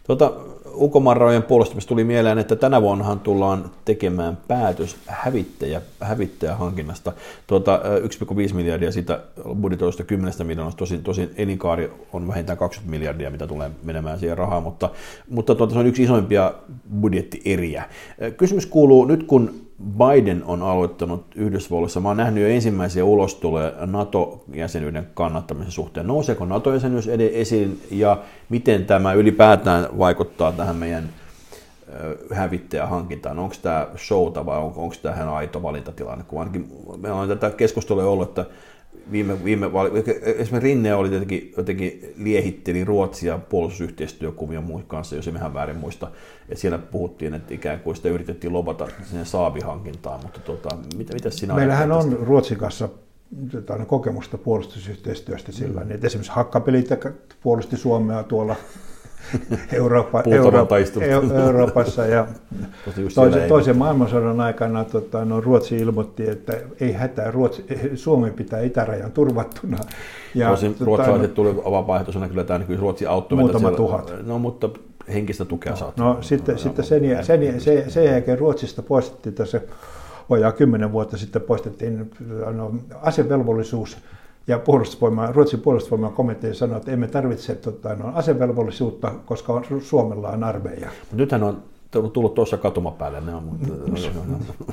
Tuota, 0.04 0.32
ulkomaanrajojen 0.74 1.44
puolustamista 1.44 1.90
tuli 1.90 2.04
mieleen, 2.04 2.38
että 2.38 2.56
tänä 2.56 2.82
vuonnahan 2.82 3.20
tullaan 3.20 3.72
tekemään 3.86 4.38
päätös 4.48 4.98
hävittäjä, 5.06 5.82
hävittäjähankinnasta. 6.00 7.14
Tuota, 7.48 7.82
1,5 8.50 8.54
miljardia 8.54 8.92
sitä 8.92 9.20
budjetoista 9.62 10.04
10 10.04 10.34
miljoonasta, 10.44 10.80
tosin, 10.80 11.04
tosin 11.04 11.30
elinkaari 11.38 11.92
on 12.14 12.28
vähintään 12.28 12.58
20 12.58 12.92
miljardia, 12.92 13.32
mitä 13.32 13.48
tulee 13.48 13.72
menemään 13.84 14.20
siihen 14.20 14.38
rahaa, 14.38 14.62
mutta, 14.62 14.90
mutta 15.30 15.56
tuota, 15.56 15.74
se 15.74 15.80
on 15.80 15.88
yksi 15.88 16.04
isoimpia 16.04 16.54
budjettieriä. 17.02 17.84
Kysymys 18.38 18.66
kuuluu, 18.66 19.06
nyt 19.06 19.24
kun 19.24 19.64
Biden 19.84 20.44
on 20.46 20.62
aloittanut 20.62 21.26
Yhdysvalloissa. 21.36 22.00
Mä 22.00 22.08
oon 22.08 22.18
nähnyt 22.18 22.44
jo 22.44 22.50
ensimmäisiä 22.50 23.06
ulostuloja 23.06 23.72
NATO-jäsenyyden 23.86 25.08
kannattamisen 25.14 25.72
suhteen. 25.72 26.08
Nouseeko 26.08 26.46
NATO-jäsenyys 26.46 27.08
esiin 27.34 27.82
ja 27.92 28.18
miten 28.50 28.86
tämä 28.86 29.14
ylipäätään 29.14 29.88
vaikuttaa 30.00 30.52
tähän 30.52 30.76
meidän 30.76 31.10
hävittäjähankintaan? 32.34 33.40
Onko 33.40 33.56
tämä 33.62 33.88
showta 33.98 34.46
vai 34.46 34.58
onko, 34.58 34.94
tämä 35.02 35.16
ihan 35.16 35.30
aito 35.30 35.64
valintatilanne? 35.64 36.24
Kun 36.28 36.40
ainakin 36.40 36.68
meillä 36.98 37.20
on 37.20 37.28
tätä 37.28 37.50
keskustelua 37.50 38.04
ollut, 38.04 38.30
että 38.30 38.46
viime, 39.12 39.44
viime 39.44 39.66
esimerkiksi 40.24 40.60
Rinne 40.60 40.96
oli 40.96 41.14
jotenkin, 41.14 41.54
jotenkin 41.58 42.14
liehitteli 42.18 42.84
Ruotsia 42.84 43.38
puolustusyhteistyökuvia 43.38 44.62
muun 44.62 44.84
kanssa, 44.84 45.16
jos 45.16 45.28
emme 45.28 45.54
väärin 45.54 45.78
muista. 45.78 46.12
Ja 46.50 46.58
siellä 46.58 46.78
puhuttiin, 46.78 47.34
että 47.34 47.54
ikään 47.54 47.80
kuin 47.80 47.96
sitä 47.96 48.10
yritettiin 48.10 48.54
lobata 48.54 48.88
sinne 49.04 49.26
saavihankintaan, 49.26 50.20
mutta 50.24 50.40
tota, 50.40 50.78
mitä, 50.98 51.14
mitä 51.14 51.30
sinä 51.30 51.54
Meillähän 51.54 51.92
on 51.92 52.10
tästä? 52.10 52.26
Ruotsin 52.26 52.58
kanssa 52.58 52.90
kokemusta 53.88 54.38
puolustusyhteistyöstä 54.38 55.52
sillä 55.52 55.84
mm. 55.84 55.92
että 55.92 56.08
esimerkiksi 56.08 56.32
hakkapelit 56.32 56.90
puolusti 57.44 57.78
Suomea 57.78 58.24
tuolla 58.24 58.56
Eurooppa, 59.74 60.24
Eurooppa, 60.28 60.76
Euroopassa 61.46 62.06
ja 62.06 62.28
toisen, 63.16 63.48
toisen 63.48 63.78
maailmansodan 63.78 64.42
aikana 64.42 64.84
tota, 64.84 65.26
no, 65.26 65.42
Ruotsi 65.42 65.78
ilmoitti, 65.78 66.30
että 66.30 66.54
ei 66.80 66.92
hätää, 66.92 67.32
Ruotsi, 67.32 67.66
Suomi 67.96 68.32
pitää 68.32 68.62
itärajan 68.62 69.12
turvattuna. 69.12 69.78
Ja, 70.36 70.50
Tosin 70.50 70.74
tota, 70.74 70.86
ruotsalaiset 70.86 71.30
no, 71.30 71.36
tuli 71.36 71.56
vapaaehtoisena 71.56 72.30
kyllä 72.30 72.44
tämä 72.44 72.60
niin 72.60 72.80
Ruotsi 72.80 73.06
auttoi 73.06 73.38
Muutama 73.38 73.60
siellä, 73.60 73.78
tuhat. 73.78 74.14
No 74.26 74.40
mutta 74.40 74.70
henkistä 75.14 75.46
tukea 75.46 75.72
no, 75.72 75.78
saatu. 75.78 76.04
No 76.04 76.18
sitten, 76.22 76.56
no, 76.56 76.60
sitten 76.60 76.86
sen, 76.86 77.02
sen, 77.22 77.62
sen, 77.62 77.92
sen 77.92 78.06
jälkeen 78.06 78.40
Ruotsista 78.40 78.82
poistettiin 78.82 79.36
tässä 79.36 79.62
vajaa 80.30 80.52
kymmenen 80.52 80.92
vuotta 80.92 81.18
sitten 81.18 81.42
poistettiin 81.42 82.12
no, 82.54 82.72
asevelvollisuus 83.02 83.98
ja 84.48 84.60
puolustusvoima, 84.60 85.32
Ruotsin 85.32 85.62
puolustusvoiman 85.62 86.14
komitea 86.14 86.54
sanoi, 86.54 86.78
että 86.78 86.92
emme 86.92 87.08
tarvitse 87.08 87.56
tota, 87.56 87.96
no, 87.96 88.12
asevelvollisuutta, 88.16 89.12
koska 89.26 89.54
on, 89.54 89.64
Suomella 89.82 90.30
on 90.30 90.44
armeija. 90.44 90.90
Mutta 91.00 91.16
nythän 91.16 91.44
on 91.44 91.64
tullut 92.14 92.34
tuossa 92.34 92.58
katumapäälle, 92.58 93.22
ne 93.22 93.36
on, 93.36 93.44
mutta, 93.44 93.68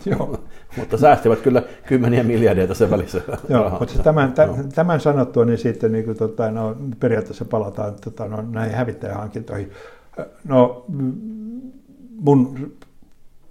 Joo. 0.11 0.41
mutta 0.77 0.97
säästivät 0.97 1.41
kyllä 1.41 1.63
kymmeniä 1.87 2.23
miljardia 2.23 2.67
tässä 2.67 2.91
välissä. 2.91 3.21
Joo, 3.49 3.71
mutta 3.71 3.87
siis 3.87 4.05
tämän, 4.05 4.33
tämän, 4.33 4.69
tämän 4.75 5.01
sanottua, 5.01 5.45
niin 5.45 5.59
sitten 5.59 5.93
niin 5.93 6.05
kuin, 6.05 6.17
tota, 6.17 6.51
no, 6.51 6.77
periaatteessa 7.01 7.45
palataan 7.45 7.95
tota, 8.05 8.29
no, 8.29 8.43
näihin 8.51 8.77
hävittäjähankintoihin. 8.77 9.71
No, 10.45 10.85
mun 12.21 12.73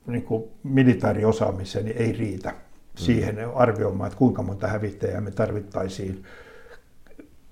niin 0.07 0.23
kuin, 0.23 0.43
militaariosaamiseni 0.63 1.89
ei 1.91 2.11
riitä 2.11 2.53
siihen 2.99 3.37
arvioimaan, 3.55 4.07
että 4.07 4.17
kuinka 4.17 4.43
monta 4.43 4.67
hävittäjää 4.67 5.21
me 5.21 5.31
tarvittaisiin 5.31 6.23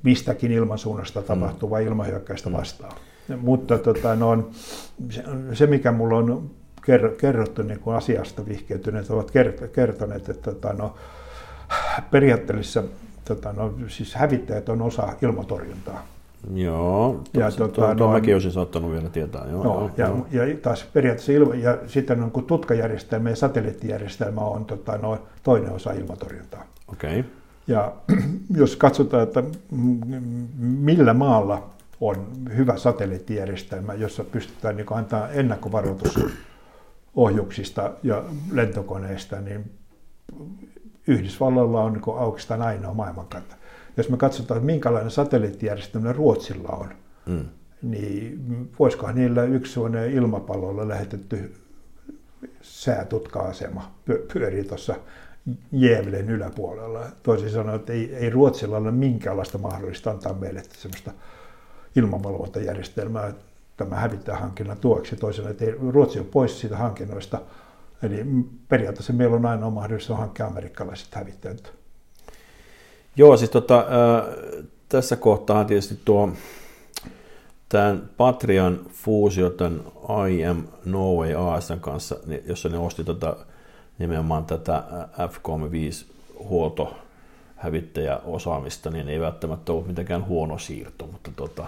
mistäkin 0.04 0.52
ilmansuunnasta 0.52 1.22
tapahtuvaa 1.22 1.80
mm. 1.80 1.88
ilmahyökkäystä 1.88 2.52
vastaan. 2.52 2.98
Mm. 3.28 3.40
Mutta 3.40 3.78
tota, 3.78 4.16
no, 4.16 4.50
se, 5.54 5.68
mikä 5.68 5.92
mulla 5.92 6.18
on 6.18 6.52
kerrottu 7.18 7.62
niin 7.62 7.80
kuin 7.80 7.96
asiasta 7.96 8.46
vihkeytyneet, 8.46 9.10
ovat 9.10 9.32
kertoneet, 9.74 10.30
että 10.30 10.52
tota, 10.52 10.74
no, 10.74 10.96
periaatteessa 12.12 12.84
tota, 13.26 13.54
no, 13.54 13.74
siis 13.88 14.16
hävittäjät 14.16 14.70
on 14.70 14.82
osa 14.82 15.14
ilmatorjuntaa. 15.22 16.08
Joo, 16.54 17.24
ja 17.34 17.52
tuo, 17.52 17.68
tuota, 17.68 17.82
tuo, 17.82 17.96
tuo 17.96 18.12
mäkin 18.12 18.36
olisin 18.36 18.52
saattanut 18.52 18.92
vielä 18.92 19.10
tietää. 19.10 19.46
Joo, 19.52 19.64
no, 19.64 19.92
joo, 19.98 20.28
ja, 20.32 20.46
ja 20.46 20.58
taas 20.58 20.86
periaatteessa 20.94 21.32
ilma, 21.32 21.56
ja 21.56 21.78
sitten 21.88 22.24
on, 22.24 22.32
kun 22.32 22.46
tutkajärjestelmä 22.46 23.30
ja 23.30 23.36
satelliittijärjestelmä 23.36 24.42
on 24.42 24.66
tota, 24.66 24.98
no, 24.98 25.20
toinen 25.44 25.72
osa 25.72 25.92
ilmatorjuntaa. 25.92 26.66
Okay. 26.88 27.24
Ja 27.68 27.92
jos 28.62 28.76
katsotaan, 28.76 29.24
että 29.24 29.44
millä 30.60 31.14
maalla 31.14 31.70
on 32.02 32.28
hyvä 32.56 32.78
satelliittijärjestelmä, 32.78 33.94
jossa 33.94 34.24
pystytään 34.24 34.78
niin 34.78 34.88
antaa 34.92 35.30
ennakkovaroitus 35.30 36.20
ohjuksista 37.16 37.92
ja 38.04 38.24
lentokoneista, 38.52 39.42
niin 39.42 39.72
Yhdysvalloilla 41.08 41.84
on 41.84 41.94
niin 41.94 42.04
oikeastaan 42.10 42.62
ainoa 42.62 42.94
maailmankartta 42.94 43.57
jos 43.98 44.10
me 44.10 44.18
katsotaan, 44.18 44.58
että 44.58 44.66
minkälainen 44.66 45.12
satelliittijärjestelmä 45.12 46.14
Ruotsilla 46.14 46.70
on, 46.70 46.90
mm. 47.26 47.46
niin 47.82 48.70
voisikohan 48.80 49.16
niillä 49.16 49.44
yksi 49.44 49.80
ilmapallolla 50.14 50.88
lähetetty 50.88 51.54
säätutka-asema 52.62 53.92
pyörii 54.34 54.64
tuossa 54.64 54.96
Jäävelen 55.72 56.30
yläpuolella. 56.30 57.06
Toisin 57.24 57.50
sanoen, 57.50 57.76
että 57.76 57.94
ei, 57.94 58.16
ei 58.16 58.30
Ruotsilla 58.30 58.78
ole 58.78 58.92
minkäänlaista 58.92 59.58
mahdollista 59.58 60.12
antaa 60.12 60.34
meille 60.34 60.64
sellaista 60.74 61.12
ilmavalvontajärjestelmää 61.96 63.34
tämä 63.78 63.96
hävittäjähankinnan 63.96 64.78
tueksi. 64.78 65.16
Toisaalta, 65.16 65.52
että 65.52 65.66
ei, 65.66 65.76
Ruotsi 65.90 66.20
on 66.20 66.26
pois 66.26 66.60
siitä 66.60 66.78
hankinnoista. 66.78 67.42
Eli 68.04 68.26
periaatteessa 68.70 69.14
meillä 69.14 69.36
on 69.36 69.46
ainoa 69.46 69.70
mahdollisuus 69.70 70.20
hankkia 70.20 70.46
amerikkalaiset 70.46 71.16
hävittäjät 71.16 71.77
Joo, 73.18 73.38
siis 73.38 73.50
tota, 73.50 73.78
äh, 73.78 74.36
tässä 74.90 75.16
kohtaa 75.16 75.66
tietysti 75.66 76.00
tuo 76.06 76.30
tämän 77.70 78.10
Patrian 78.18 78.80
fuusio 78.90 79.50
tämän 79.50 79.82
IM 80.32 80.64
Norway 80.86 81.34
ASN 81.34 81.80
kanssa, 81.80 82.16
niin 82.26 82.44
jossa 82.46 82.70
ne 82.70 82.78
osti 82.78 83.04
tota, 83.04 83.36
nimenomaan 84.00 84.46
tätä 84.46 84.84
F35 85.18 86.06
huolto 86.40 86.94
osaamista, 88.26 88.90
niin 88.90 89.10
ei 89.10 89.20
välttämättä 89.20 89.72
ollut 89.72 89.88
mitenkään 89.88 90.26
huono 90.26 90.58
siirto, 90.58 91.08
mutta 91.08 91.32
tota, 91.36 91.66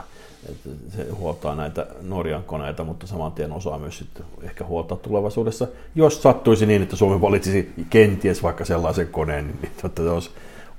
se 0.96 1.10
huoltaa 1.10 1.56
näitä 1.56 1.88
Norjan 2.02 2.44
koneita, 2.44 2.84
mutta 2.84 3.08
saman 3.08 3.32
tien 3.32 3.52
osaa 3.52 3.80
myös 3.80 3.98
sitten 3.98 4.26
ehkä 4.42 4.66
huoltaa 4.66 4.98
tulevaisuudessa. 4.98 5.68
Jos 5.96 6.24
sattuisi 6.24 6.66
niin, 6.66 6.82
että 6.82 6.96
Suomi 6.96 7.22
valitsisi 7.22 7.74
kenties 7.90 8.44
vaikka 8.44 8.66
sellaisen 8.66 9.08
koneen, 9.08 9.48
niin 9.48 9.72
totta, 9.82 10.04
se 10.04 10.10
olisi 10.10 10.30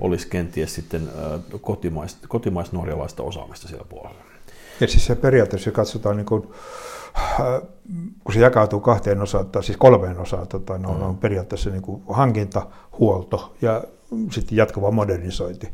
olisi 0.01 0.27
kenties 0.27 0.75
sitten 0.75 1.09
kotimaista, 1.61 2.27
kotimaista-norjalaista 2.27 3.23
osaamista 3.23 3.67
siellä 3.67 3.85
puolella. 3.89 4.21
Ja 4.79 4.87
siis 4.87 5.05
se 5.05 5.15
periaatteessa, 5.15 5.71
katsotaan 5.71 6.17
niin 6.17 6.25
kuin, 6.25 6.41
kun 8.23 8.33
se 8.33 8.39
jakautuu 8.39 8.79
kahteen 8.79 9.21
osaan, 9.21 9.45
tai 9.45 9.63
siis 9.63 9.77
kolmeen 9.77 10.19
osaan, 10.19 10.47
tota, 10.47 10.77
no, 10.77 10.93
mm. 10.93 11.01
on 11.01 11.17
periaatteessa 11.17 11.69
niin 11.69 11.81
kuin 11.81 12.01
hankinta, 12.09 12.67
huolto 12.99 13.55
ja 13.61 13.83
sitten 14.31 14.57
jatkuva 14.57 14.91
modernisointi. 14.91 15.69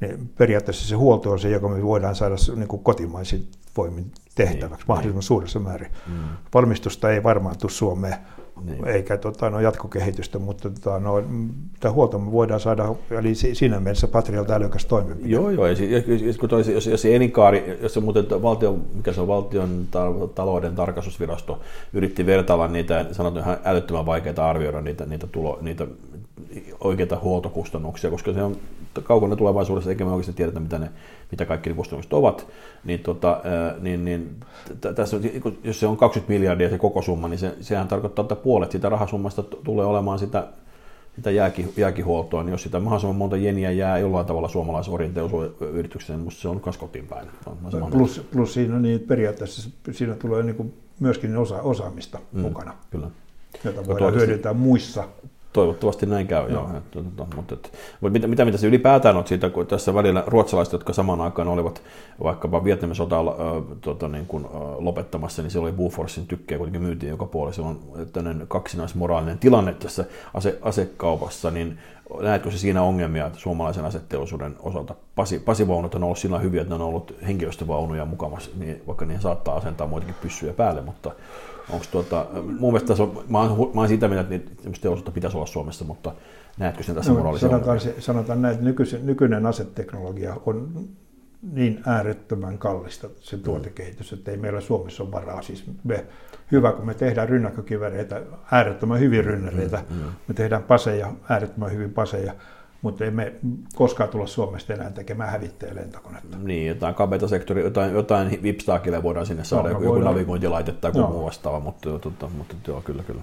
Niin 0.00 0.30
periaatteessa 0.38 0.88
se 0.88 0.94
huolto 0.94 1.30
on 1.30 1.38
se, 1.38 1.50
joka 1.50 1.68
me 1.68 1.82
voidaan 1.82 2.14
saada 2.14 2.34
niin 2.56 2.68
kuin 2.68 2.82
kotimaisin 2.82 3.48
voimin 3.76 4.12
tehtäväksi 4.34 4.76
niin, 4.76 4.84
mahdollisimman 4.88 5.14
niin. 5.14 5.22
suuressa 5.22 5.58
määrin. 5.58 5.90
Mm. 6.06 6.14
Valmistusta 6.54 7.10
ei 7.10 7.22
varmaan 7.22 7.58
tule 7.58 7.72
Suomeen 7.72 8.16
niin. 8.64 8.88
eikä 8.88 9.16
tota, 9.16 9.50
no, 9.50 9.60
jatkokehitystä, 9.60 10.38
mutta 10.38 10.70
tota, 10.70 10.98
no, 10.98 11.22
tämä 11.80 11.92
huolto 11.92 12.18
me 12.18 12.32
voidaan 12.32 12.60
saada, 12.60 12.94
eli 13.10 13.34
siinä 13.34 13.80
mielessä 13.80 14.08
Patrialta 14.08 14.54
älykäs 14.54 14.86
toimenpide. 14.86 15.28
Joo, 15.28 15.50
joo, 15.50 15.66
jos, 15.66 15.80
jos, 15.80 16.68
jos, 16.68 16.86
jos 16.86 17.04
elinkaari, 17.04 17.78
jos 17.82 17.94
se 17.94 18.00
muuten 18.00 18.42
valtio, 18.42 18.78
mikä 18.94 19.12
se 19.12 19.20
on 19.20 19.28
valtion 19.28 19.86
talouden 20.34 20.74
tarkastusvirasto, 20.74 21.60
yritti 21.92 22.26
vertailla 22.26 22.68
niitä, 22.68 23.06
sanotaan 23.12 23.44
ihan 23.44 23.58
älyttömän 23.64 24.06
vaikeaa 24.06 24.50
arvioida 24.50 24.80
niitä, 24.80 25.06
niitä, 25.06 25.26
tulo, 25.26 25.58
niitä 25.60 25.86
oikeita 26.80 27.18
huoltokustannuksia, 27.22 28.10
koska 28.10 28.32
se 28.32 28.42
on 28.42 28.56
kaukana 29.02 29.36
tulevaisuudessa, 29.36 29.90
eikä 29.90 30.04
me 30.04 30.10
oikeasti 30.10 30.32
tiedetä, 30.32 30.60
mitä, 30.60 30.78
ne, 30.78 30.90
mitä 31.30 31.44
kaikki 31.44 31.70
ne 31.70 31.76
kustannukset 31.76 32.12
ovat, 32.12 32.46
niin, 32.84 33.00
tota, 33.00 33.40
niin, 33.80 34.04
niin 34.04 34.36
tässä, 34.94 35.16
jos 35.64 35.80
se 35.80 35.86
on 35.86 35.96
20 35.96 36.32
miljardia 36.32 36.70
se 36.70 36.78
koko 36.78 37.02
summa, 37.02 37.28
niin 37.28 37.38
se, 37.38 37.56
sehän 37.60 37.88
tarkoittaa, 37.88 38.22
että 38.22 38.36
puolet 38.36 38.70
siitä 38.70 38.88
rahasummasta 38.88 39.42
tulee 39.42 39.86
olemaan 39.86 40.18
sitä, 40.18 40.48
sitä 41.16 41.30
jääki, 41.30 41.72
jääkihuoltoa, 41.76 42.42
niin 42.42 42.52
jos 42.52 42.62
sitä 42.62 42.80
mahdollisimman 42.80 43.16
monta 43.16 43.36
jeniä 43.36 43.70
jää 43.70 43.98
jollain 43.98 44.26
tavalla 44.26 44.48
suomalaisorienteusyritykseen, 44.48 46.18
niin 46.18 46.24
musta 46.24 46.40
se 46.40 46.48
on 46.48 46.60
myös 46.64 46.76
kotiin 46.76 47.06
päin. 47.06 47.28
Plus, 47.90 48.26
plus 48.32 48.54
siinä 48.54 48.78
niin 48.78 49.00
periaatteessa 49.00 49.70
siinä 49.90 50.14
tulee 50.14 50.42
niin 50.42 50.56
kuin 50.56 50.74
myöskin 51.00 51.36
osa, 51.36 51.62
osaamista 51.62 52.18
mm, 52.32 52.40
mukana, 52.40 52.74
kyllä. 52.90 53.10
jota 53.64 53.86
voidaan 53.86 54.14
hyödyntää 54.14 54.52
muissa 54.54 55.04
Toivottavasti 55.52 56.06
näin 56.06 56.26
käy, 56.26 56.42
no. 56.42 56.48
joo. 56.48 56.70
Että, 56.76 57.02
mutta, 57.02 57.26
mutta, 57.36 57.54
että, 57.54 57.68
mutta 58.00 58.12
mitä, 58.12 58.26
mitä, 58.26 58.44
mitä 58.44 58.58
se 58.58 58.66
ylipäätään 58.66 59.16
on 59.16 59.26
siitä, 59.26 59.50
kun 59.50 59.66
tässä 59.66 59.94
välillä 59.94 60.24
ruotsalaiset, 60.26 60.72
jotka 60.72 60.92
samaan 60.92 61.20
aikaan 61.20 61.48
olivat 61.48 61.82
vaikkapa 62.22 62.64
Vietnamin 62.64 62.96
sotaa 62.96 63.20
äh, 63.20 63.62
tota, 63.80 64.08
niin 64.08 64.26
kuin, 64.26 64.44
äh, 64.44 64.50
lopettamassa, 64.78 65.42
niin 65.42 65.50
siellä 65.50 65.66
oli 65.66 65.76
Buforsin 65.76 66.26
tykkejä 66.26 66.58
kuitenkin 66.58 66.82
myytiin 66.82 67.10
joka 67.10 67.26
puolella. 67.26 67.54
Silloin 67.54 67.78
tämmöinen 68.12 68.46
kaksinaismoraalinen 68.48 69.38
tilanne 69.38 69.72
tässä 69.72 70.04
ase, 70.34 70.58
asekaupassa, 70.62 71.50
niin 71.50 71.78
näetkö 72.20 72.50
se 72.50 72.58
siinä 72.58 72.82
ongelmia 72.82 73.30
suomalaisen 73.34 73.84
asetteollisuuden 73.84 74.56
osalta? 74.60 74.94
Pasi, 75.14 75.38
pasivaunut 75.38 75.94
on 75.94 76.04
ollut 76.04 76.18
sillä 76.18 76.38
hyviä, 76.38 76.62
että 76.62 76.74
ne 76.76 76.82
on 76.82 76.88
ollut 76.88 77.14
henkilöstövaunuja 77.26 78.04
mukavassa, 78.04 78.50
niin 78.58 78.82
vaikka 78.86 79.04
niihin 79.04 79.22
saattaa 79.22 79.56
asentaa 79.56 79.86
muitakin 79.86 80.14
pyssyjä 80.22 80.52
päälle, 80.52 80.80
mutta 80.80 81.10
onko 81.72 81.84
tuota, 81.90 82.26
mun 82.34 82.72
mielestä 82.72 82.88
tässä 82.88 83.02
on, 83.02 83.24
mä 83.28 83.40
oon, 83.40 83.70
mä 83.74 83.80
oon 83.80 83.88
sitä 83.88 84.08
mieltä, 84.08 84.34
että 84.34 84.50
teollisuutta 84.80 85.12
pitäisi 85.12 85.36
olla 85.36 85.46
Suomessa, 85.46 85.84
mutta 85.84 86.14
näetkö 86.58 86.82
sen 86.82 86.94
tässä 86.94 87.10
no, 87.10 87.18
moraalisia 87.18 87.48
sanotaan, 87.48 87.80
se, 87.80 87.94
sanotaan 87.98 88.42
näin, 88.42 88.52
että 88.52 88.64
nykyisen, 88.64 89.06
nykyinen 89.06 89.46
aseteknologia 89.46 90.36
on 90.46 90.88
niin 91.52 91.80
äärettömän 91.86 92.58
kallista 92.58 93.08
se 93.20 93.38
tuotekehitys, 93.38 94.12
että 94.12 94.30
ei 94.30 94.36
meillä 94.36 94.60
Suomessa 94.60 95.02
ole 95.02 95.12
varaa. 95.12 95.42
Siis 95.42 95.64
me, 95.84 96.06
hyvä, 96.52 96.72
kun 96.72 96.86
me 96.86 96.94
tehdään 96.94 97.28
rynnäkkökiväreitä, 97.28 98.22
äärettömän 98.50 99.00
hyvin 99.00 99.24
rynnäreitä, 99.24 99.84
mm, 99.90 99.96
mm. 99.96 100.02
me 100.28 100.34
tehdään 100.34 100.62
paseja, 100.62 101.12
äärettömän 101.28 101.72
hyvin 101.72 101.92
paseja, 101.92 102.32
mutta 102.82 103.04
ei 103.04 103.10
me 103.10 103.32
koskaan 103.74 104.10
tulla 104.10 104.26
Suomesta 104.26 104.72
enää 104.72 104.90
tekemään 104.90 105.30
hävittäjä 105.30 105.74
lentokonetta. 105.74 106.36
Niin, 106.42 106.66
jotain 106.66 106.94
kapeita 106.94 107.26
jotain, 107.64 107.94
jotain 107.94 108.42
vipstaakille 108.42 109.02
voidaan 109.02 109.26
sinne 109.26 109.44
saada, 109.44 109.68
no, 109.68 109.74
joku 109.74 109.86
voidaan... 109.86 110.14
navigointilaite 110.14 110.72
tai 110.72 110.88
joku 110.88 111.00
no. 111.00 111.08
muu 111.08 111.26
vastaava, 111.26 111.60
mutta, 111.60 111.90
mutta, 111.90 112.28
mutta 112.38 112.54
joo, 112.68 112.80
kyllä, 112.80 113.02
kyllä. 113.02 113.22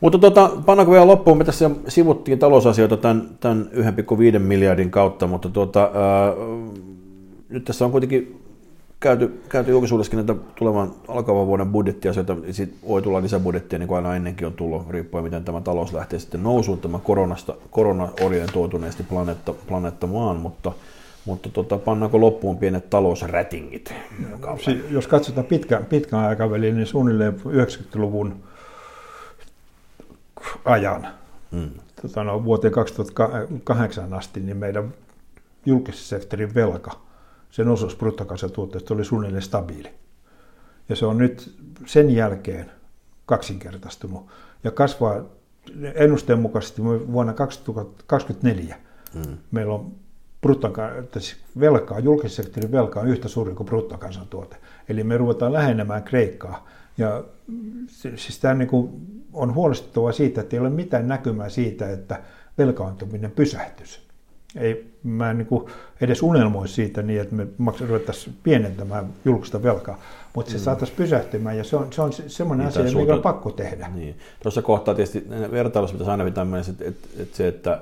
Mutta 0.00 0.18
tota, 0.18 0.50
pannaanko 0.66 0.92
vielä 0.92 1.06
loppuun, 1.06 1.38
me 1.38 1.44
tässä 1.44 1.70
sivuttiin 1.88 2.38
talousasioita 2.38 2.96
tämän, 2.96 3.28
tämän 3.40 3.68
1,5 4.32 4.38
miljardin 4.38 4.90
kautta, 4.90 5.26
mutta 5.26 5.48
tuota, 5.48 5.80
ää, 5.80 6.32
nyt 7.48 7.64
tässä 7.64 7.84
on 7.84 7.90
kuitenkin 7.90 8.47
käyty, 9.00 9.42
käyty 9.48 9.70
julkisuudessakin 9.70 10.16
näitä 10.16 10.34
tulevan 10.54 10.92
alkavan 11.08 11.46
vuoden 11.46 11.72
budjettiasioita, 11.72 12.36
sitten 12.50 12.78
voi 12.88 13.02
tulla 13.02 13.22
lisäbudjettia, 13.22 13.78
niin 13.78 13.88
kuin 13.88 13.96
aina 13.96 14.16
ennenkin 14.16 14.46
on 14.46 14.52
tullut, 14.52 14.90
riippuen 14.90 15.24
miten 15.24 15.44
tämä 15.44 15.60
talous 15.60 15.92
lähtee 15.92 16.18
sitten 16.18 16.42
nousuun, 16.42 16.78
tämä 16.78 16.98
koronasta, 16.98 17.54
korona-orientoituneesti 17.70 19.02
planeetta, 19.02 19.54
planeetta 19.66 20.06
maan, 20.06 20.36
mutta, 20.36 20.72
mutta 21.24 21.48
tota, 21.48 21.78
pannaanko 21.78 22.20
loppuun 22.20 22.58
pienet 22.58 22.90
talousrätingit? 22.90 23.94
Jos 24.90 25.06
katsotaan 25.06 25.46
pitkän, 25.46 25.84
pitkän 25.84 26.20
aikavälin, 26.20 26.76
niin 26.76 26.86
suunnilleen 26.86 27.40
90-luvun 27.46 28.34
ajan, 30.64 31.08
mm. 31.50 31.70
tota, 32.02 32.24
no, 32.24 32.44
vuoteen 32.44 32.72
2008 32.72 34.14
asti, 34.14 34.40
niin 34.40 34.56
meidän 34.56 34.94
julkisen 35.66 36.04
sektorin 36.20 36.54
velka– 36.54 36.90
sen 37.50 37.68
osuus 37.68 37.96
bruttokansantuotteesta 37.96 38.94
oli 38.94 39.04
suunnilleen 39.04 39.42
stabiili. 39.42 39.90
Ja 40.88 40.96
se 40.96 41.06
on 41.06 41.18
nyt 41.18 41.54
sen 41.86 42.10
jälkeen 42.10 42.70
kaksinkertaistunut 43.26 44.26
ja 44.64 44.70
kasvaa 44.70 45.24
ennusteen 45.94 46.38
mukaisesti 46.38 46.82
vuonna 46.84 47.32
2024. 47.32 48.76
Mm. 49.14 49.38
Meillä 49.50 49.74
on 49.74 49.92
siis 51.18 51.36
velkaa, 51.60 51.98
julkisen 51.98 52.44
sektorin 52.44 52.72
velka 52.72 53.00
on 53.00 53.08
yhtä 53.08 53.28
suuri 53.28 53.54
kuin 53.54 53.66
bruttokansantuote. 53.66 54.56
Eli 54.88 55.04
me 55.04 55.16
ruvetaan 55.16 55.52
lähenemään 55.52 56.02
Kreikkaa. 56.02 56.68
Ja 56.98 57.24
siis 58.16 58.38
tämä 58.38 58.54
niin 58.54 58.68
kuin 58.68 58.90
on 59.32 59.54
huolestuttavaa 59.54 60.12
siitä, 60.12 60.40
että 60.40 60.56
ei 60.56 60.60
ole 60.60 60.70
mitään 60.70 61.08
näkymää 61.08 61.48
siitä, 61.48 61.90
että 61.90 62.22
velkaantuminen 62.58 63.30
pysähtyisi 63.30 64.07
ei 64.56 64.88
mä 65.02 65.30
en 65.30 65.38
niin 65.38 65.46
kuin 65.46 65.66
edes 66.00 66.22
unelmoi 66.22 66.68
siitä 66.68 67.02
niin, 67.02 67.20
että 67.20 67.34
me 67.34 67.46
ruvettaisiin 67.80 68.36
pienentämään 68.42 69.06
julkista 69.24 69.62
velkaa, 69.62 70.00
mutta 70.34 70.50
se 70.50 70.58
mm. 70.58 70.62
saataisiin 70.62 70.96
pysähtymään 70.96 71.58
ja 71.58 71.64
se 71.64 71.76
on, 71.76 71.92
se 71.92 72.02
on 72.02 72.12
semmoinen 72.12 72.66
niin, 72.66 72.86
asia, 72.86 72.98
mikä 72.98 73.14
on 73.14 73.22
pakko 73.22 73.50
tehdä. 73.50 73.90
Niin. 73.94 74.18
Tuossa 74.42 74.62
kohtaa 74.62 74.94
tietysti 74.94 75.26
vertailussa 75.50 75.94
pitäisi 75.94 76.10
aina 76.10 76.24
pitää 76.24 76.44
mielessä, 76.44 76.72
että, 76.72 76.84
että, 76.84 77.08
että 77.22 77.36
se, 77.36 77.48
että 77.48 77.80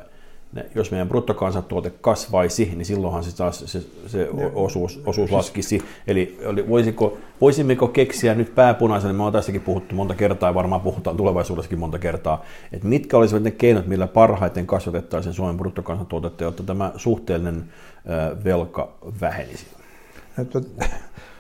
jos 0.75 0.91
meidän 0.91 1.09
bruttokansantuote 1.09 1.93
kasvaisi, 2.01 2.73
niin 2.77 2.85
silloinhan 2.85 3.25
se, 3.25 3.37
taas, 3.37 3.65
se, 3.67 3.83
se 4.07 4.29
osuus, 4.55 5.01
osuus 5.07 5.31
laskisi. 5.31 5.83
Eli 6.07 6.39
voisiko, 6.69 7.19
voisimmeko 7.41 7.89
keksiä 7.89 8.35
nyt 8.35 8.55
pääpunaisen, 8.55 9.17
me 9.17 9.23
on 9.23 9.33
tässäkin 9.33 9.61
puhuttu 9.61 9.95
monta 9.95 10.15
kertaa 10.15 10.49
ja 10.51 10.55
varmaan 10.55 10.81
puhutaan 10.81 11.17
tulevaisuudessakin 11.17 11.79
monta 11.79 11.99
kertaa, 11.99 12.45
että 12.73 12.89
mitkä 12.89 13.17
olisivat 13.17 13.43
ne 13.43 13.51
keinot, 13.51 13.87
millä 13.87 14.07
parhaiten 14.07 14.67
kasvatettaisiin 14.67 15.35
Suomen 15.35 15.57
bruttokansantuotetta, 15.57 16.45
jotta 16.45 16.63
tämä 16.63 16.93
suhteellinen 16.97 17.65
velka 18.45 18.93
vähenisi? 19.21 19.67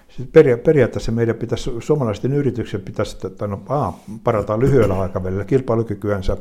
Siis 0.08 0.28
peria- 0.32 0.58
periaatteessa 0.58 1.12
meidän 1.12 1.36
pitäisi, 1.36 1.70
suomalaisten 1.80 2.32
yrityksen 2.32 2.80
pitäisi 2.80 3.16
no, 3.48 3.62
A, 3.68 3.92
parantaa 4.24 4.58
lyhyellä 4.58 5.00
aikavälillä 5.00 5.44
kilpailukykyänsä, 5.44 6.36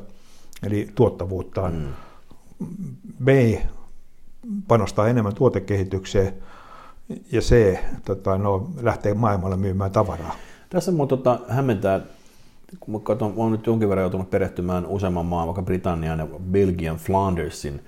eli 0.63 0.89
tuottavuuttaan. 0.95 1.73
Mm 1.73 1.93
B 3.23 3.27
panostaa 4.67 5.07
enemmän 5.07 5.35
tuotekehitykseen 5.35 6.33
ja 7.31 7.41
C 7.41 7.77
tota, 8.05 8.37
no, 8.37 8.69
lähtee 8.81 9.13
maailmalle 9.13 9.57
myymään 9.57 9.91
tavaraa. 9.91 10.35
Tässä 10.69 10.91
minua 10.91 11.07
tota, 11.07 11.39
hämmentää, 11.47 12.01
kun 12.79 13.01
katson, 13.01 13.33
olen 13.37 13.51
nyt 13.51 13.67
jonkin 13.67 13.89
verran 13.89 14.03
joutunut 14.03 14.29
perehtymään 14.29 14.85
useamman 14.85 15.25
maan, 15.25 15.47
vaikka 15.47 15.61
Britannian 15.61 16.19
ja 16.19 16.27
Belgian 16.51 16.97
Flandersin 16.97 17.81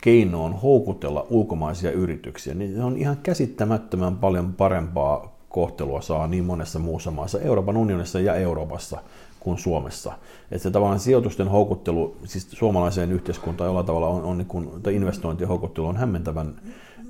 keinoon 0.00 0.60
houkutella 0.60 1.26
ulkomaisia 1.30 1.90
yrityksiä, 1.90 2.54
niin 2.54 2.74
se 2.74 2.82
on 2.82 2.96
ihan 2.96 3.16
käsittämättömän 3.22 4.16
paljon 4.16 4.52
parempaa 4.52 5.36
kohtelua 5.48 6.00
saa 6.00 6.26
niin 6.26 6.44
monessa 6.44 6.78
muussa 6.78 7.10
maassa, 7.10 7.40
Euroopan 7.40 7.76
unionissa 7.76 8.20
ja 8.20 8.34
Euroopassa 8.34 9.02
kuin 9.40 9.58
Suomessa. 9.58 10.12
Että 10.50 10.62
se 10.62 10.70
tavallaan 10.70 11.00
sijoitusten 11.00 11.48
houkuttelu, 11.48 12.16
siis 12.24 12.50
suomalaiseen 12.50 13.12
yhteiskuntaan 13.12 13.68
jollain 13.68 13.86
tavalla 13.86 14.08
on, 14.08 14.22
on 14.22 14.38
niin 14.38 14.48
kuin, 14.48 14.82
tai 14.82 14.94
investointien 14.94 15.48
houkuttelu 15.48 15.86
on 15.86 15.96
hämmentävän 15.96 16.60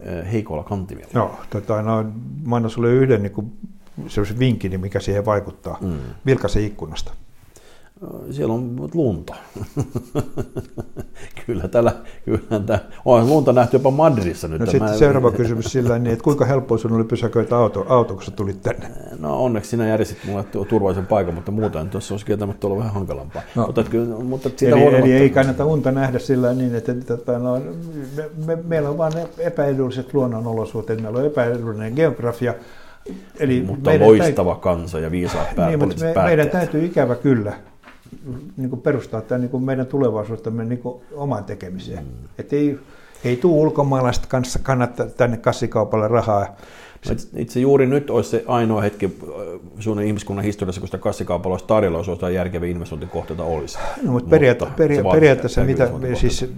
eh, 0.00 0.32
heikolla 0.32 0.62
kantimilla. 0.62 1.10
Joo, 1.14 1.34
tota, 1.50 1.82
no, 1.82 2.04
mä 2.46 2.56
annan 2.56 2.70
sulle 2.70 2.90
yhden 2.90 3.22
niin 3.22 3.32
kuin, 3.32 3.52
vinkin, 4.38 4.80
mikä 4.80 5.00
siihen 5.00 5.24
vaikuttaa. 5.24 5.78
Mm. 5.80 5.98
Vilkaise 6.26 6.60
ikkunasta. 6.62 7.12
Siellä 8.30 8.54
on 8.54 8.90
lunta. 8.94 9.34
kyllä 11.46 11.68
täällä, 11.68 11.92
kyllä 12.24 12.60
tämä, 12.66 12.78
on 13.04 13.28
lunta 13.28 13.52
nähty 13.52 13.76
jopa 13.76 13.90
Madrissa 13.90 14.48
nyt. 14.48 14.60
No 14.60 14.66
sitten 14.66 14.98
seuraava 14.98 15.30
kysymys 15.30 15.64
sillä 15.64 15.98
niin, 15.98 16.12
että 16.12 16.22
kuinka 16.22 16.44
helppoa 16.44 16.78
sinun 16.78 16.96
oli 16.96 17.04
pysäköitä 17.04 17.56
auto, 17.56 17.86
auto, 17.88 18.14
kun 18.14 18.22
sä 18.22 18.30
tulit 18.30 18.62
tänne? 18.62 18.90
No 19.18 19.44
onneksi 19.44 19.70
sinä 19.70 19.88
järjestit 19.88 20.18
mulle 20.24 20.44
turvallisen 20.68 21.06
paikan, 21.06 21.34
mutta 21.34 21.52
muuten 21.52 21.90
tuossa 21.90 22.14
olisi 22.14 22.26
kieltämättä 22.26 22.66
ollut 22.66 22.78
vähän 22.78 22.94
hankalampaa. 22.94 23.42
No. 23.54 23.66
Mutta, 23.66 23.84
kyllä, 23.84 24.24
mutta 24.24 24.50
siitä 24.56 24.76
eli, 24.76 24.82
huolimatta... 24.82 25.06
eli, 25.06 25.14
ei 25.14 25.30
kannata 25.30 25.64
unta 25.64 25.92
nähdä 25.92 26.18
sillä 26.18 26.54
niin, 26.54 26.74
että, 26.74 26.92
että, 26.92 27.14
että 27.14 27.38
no, 27.38 27.60
me, 28.16 28.30
me, 28.46 28.58
meillä 28.64 28.88
on 28.88 28.98
vain 28.98 29.12
epäedulliset 29.38 30.14
luonnonolosuhteet, 30.14 31.00
meillä 31.00 31.18
on 31.18 31.26
epäedullinen 31.26 31.92
geografia, 31.92 32.54
Eli 33.38 33.62
mutta 33.62 33.90
loistava 33.98 34.50
täytyy, 34.50 34.62
kansa 34.62 34.98
ja 34.98 35.10
viisaat 35.10 35.48
niin, 35.66 35.78
mutta 35.78 36.04
me, 36.04 36.24
meidän 36.24 36.50
täytyy 36.50 36.84
ikävä 36.84 37.14
kyllä 37.14 37.52
niin 38.56 38.70
kuin 38.70 38.82
perustaa 38.82 39.20
tämän 39.20 39.40
niin 39.40 39.50
kuin 39.50 39.64
meidän 39.64 39.86
tulevaisuuttamme 39.86 40.64
niin 40.64 40.78
kuin 40.78 41.02
omaan 41.12 41.44
tekemiseen. 41.44 42.04
Mm. 42.04 42.10
Että 42.38 42.56
ei, 42.56 42.78
ei 43.24 43.36
tule 43.36 43.60
ulkomaalaista 43.60 44.28
kanssa 44.28 44.58
kannattaa 44.58 45.06
tänne 45.06 45.36
kassikaupalle 45.36 46.08
rahaa 46.08 46.56
itse 47.36 47.60
juuri 47.60 47.86
nyt 47.86 48.10
olisi 48.10 48.30
se 48.30 48.44
ainoa 48.46 48.80
hetki 48.80 49.06
äh, 49.06 49.60
sun 49.78 50.02
ihmiskunnan 50.02 50.44
historiassa, 50.44 50.80
kun 50.80 50.88
sitä 50.88 50.98
kassikaupalla 50.98 51.54
olisi 51.54 51.66
tarjolla, 51.66 51.98
jos 51.98 52.08
olisi 52.08 52.34
järkeviä 52.34 52.70
investointikohteita 52.70 53.44
olisi. 53.44 53.78
No, 54.02 54.12
mutta, 54.12 54.30
periaate, 54.30 54.64
peria- 54.76 55.12
periaatteessa 55.12 55.64
mitä, 55.64 55.90
siis, 56.14 56.50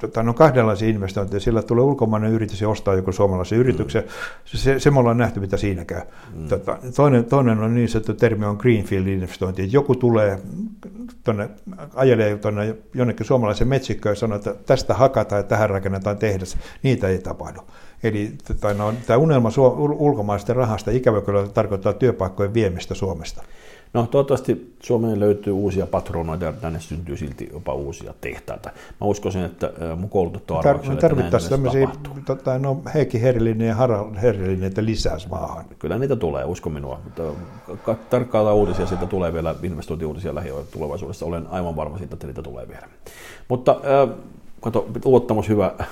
tota, 0.00 0.22
no 0.22 0.34
kahdenlaisia 0.34 0.88
investointeja, 0.88 1.40
sillä 1.40 1.62
tulee 1.62 1.84
ulkomainen 1.84 2.32
yritys 2.32 2.60
ja 2.60 2.68
ostaa 2.68 2.94
joku 2.94 3.12
suomalaisen 3.12 3.58
yrityksen, 3.58 4.02
mm. 4.02 4.08
se, 4.44 4.80
se 4.80 4.90
me 4.90 4.98
ollaan 4.98 5.18
nähty, 5.18 5.40
mitä 5.40 5.56
siinä 5.56 5.84
käy. 5.84 6.02
Mm. 6.34 6.48
Tota, 6.48 6.78
toinen, 6.96 7.24
toinen 7.24 7.58
on 7.58 7.74
niin 7.74 7.88
sanottu 7.88 8.14
termi 8.14 8.44
on 8.44 8.56
greenfield-investointi, 8.56 9.62
että 9.62 9.76
joku 9.76 9.94
tulee 9.94 10.38
tonne, 11.24 11.48
ajelee 11.94 12.36
tonne 12.36 12.76
jonnekin 12.94 13.26
suomalaisen 13.26 13.68
metsikköön 13.68 14.12
ja 14.12 14.16
sanoo, 14.16 14.36
että 14.36 14.54
tästä 14.66 14.94
hakataan 14.94 15.38
ja 15.38 15.42
tähän 15.42 15.70
rakennetaan 15.70 16.18
tehdas, 16.18 16.56
niitä 16.82 17.08
ei 17.08 17.18
tapahdu. 17.18 17.60
Eli 18.02 18.32
no, 18.78 18.94
tämä 19.06 19.16
unelma 19.16 19.48
ulkomaisten 19.98 20.56
rahasta 20.56 20.90
ikävä 20.90 21.20
kyllä 21.20 21.48
tarkoittaa 21.48 21.92
työpaikkojen 21.92 22.54
viemistä 22.54 22.94
Suomesta. 22.94 23.42
No 23.92 24.06
toivottavasti 24.06 24.74
Suomeen 24.82 25.20
löytyy 25.20 25.52
uusia 25.52 25.86
patronoita 25.86 26.44
ja 26.44 26.52
tänne 26.52 26.80
syntyy 26.80 27.16
silti 27.16 27.48
jopa 27.52 27.74
uusia 27.74 28.14
tehtaita. 28.20 28.70
Mä 29.00 29.06
uskoisin, 29.06 29.44
että 29.44 29.72
mun 29.96 30.10
koulutettu 30.10 30.54
arvauksia, 30.54 30.94
Me 30.94 31.00
tarvittaisiin 31.00 31.50
tämmöisiä 31.50 31.88
tota, 32.26 32.58
no, 32.58 32.82
Heikki 32.94 33.22
Herillinen 33.22 33.68
ja 33.68 33.74
Harald 33.74 34.16
Herillinen, 34.22 34.64
että 34.66 34.84
lisäisi 34.84 35.28
maahan. 35.28 35.64
Kyllä 35.78 35.98
niitä 35.98 36.16
tulee, 36.16 36.44
usko 36.44 36.70
minua. 36.70 37.00
Tarkkailta 38.10 38.52
uutisia, 38.52 38.86
siitä 38.86 39.06
tulee 39.06 39.32
vielä 39.32 39.54
investointiuutisia 39.62 40.34
lähitulevaisuudessa. 40.34 41.26
Olen 41.26 41.46
aivan 41.46 41.76
varma 41.76 41.98
siitä, 41.98 42.14
että 42.14 42.26
niitä 42.26 42.42
tulee 42.42 42.68
vielä. 42.68 42.88
Mutta 43.48 43.72
äh, 43.72 44.16
kato, 44.60 44.88
luottamus 45.04 45.48
hyvä. 45.48 45.74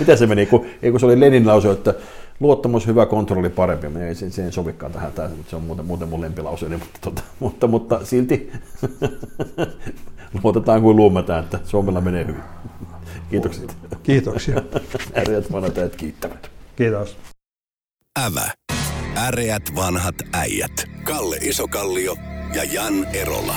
Mitä 0.00 0.16
se 0.16 0.26
meni, 0.26 0.46
kun, 0.46 0.66
kun 0.90 1.00
se 1.00 1.06
oli 1.06 1.20
Lenin 1.20 1.46
lause, 1.46 1.70
että 1.70 1.94
luottamus, 2.40 2.86
hyvä 2.86 3.06
kontrolli, 3.06 3.50
parempi. 3.50 3.86
Ei, 3.86 4.14
se, 4.14 4.30
se 4.30 4.44
ei 4.44 4.52
sovikaan 4.52 4.92
tähän, 4.92 5.12
tämä, 5.12 5.30
se 5.48 5.56
on 5.56 5.62
muuten, 5.62 5.86
muuten 5.86 6.08
mun 6.08 6.20
lempilauseeni, 6.20 6.76
mutta, 6.76 6.98
tota, 7.00 7.22
mutta, 7.40 7.66
mutta 7.66 8.04
silti 8.04 8.52
luotetaan 10.42 10.82
kuin 10.82 10.96
luumetaan, 10.96 11.44
että 11.44 11.58
Suomella 11.64 12.00
menee 12.00 12.26
hyvin. 12.26 12.42
Kiitokset. 13.30 13.76
Kiitoksia. 14.02 14.62
Äreät 15.18 15.52
vanhat 15.52 15.78
äijät 15.78 15.96
kiittävät. 15.96 16.50
Kiitos. 16.76 17.16
Ävä. 18.18 18.50
Äreät 19.16 19.62
vanhat 19.76 20.14
äijät. 20.32 20.84
Kalle 21.04 21.36
Isokallio 21.36 22.16
ja 22.54 22.64
Jan 22.64 23.04
Erola. 23.04 23.54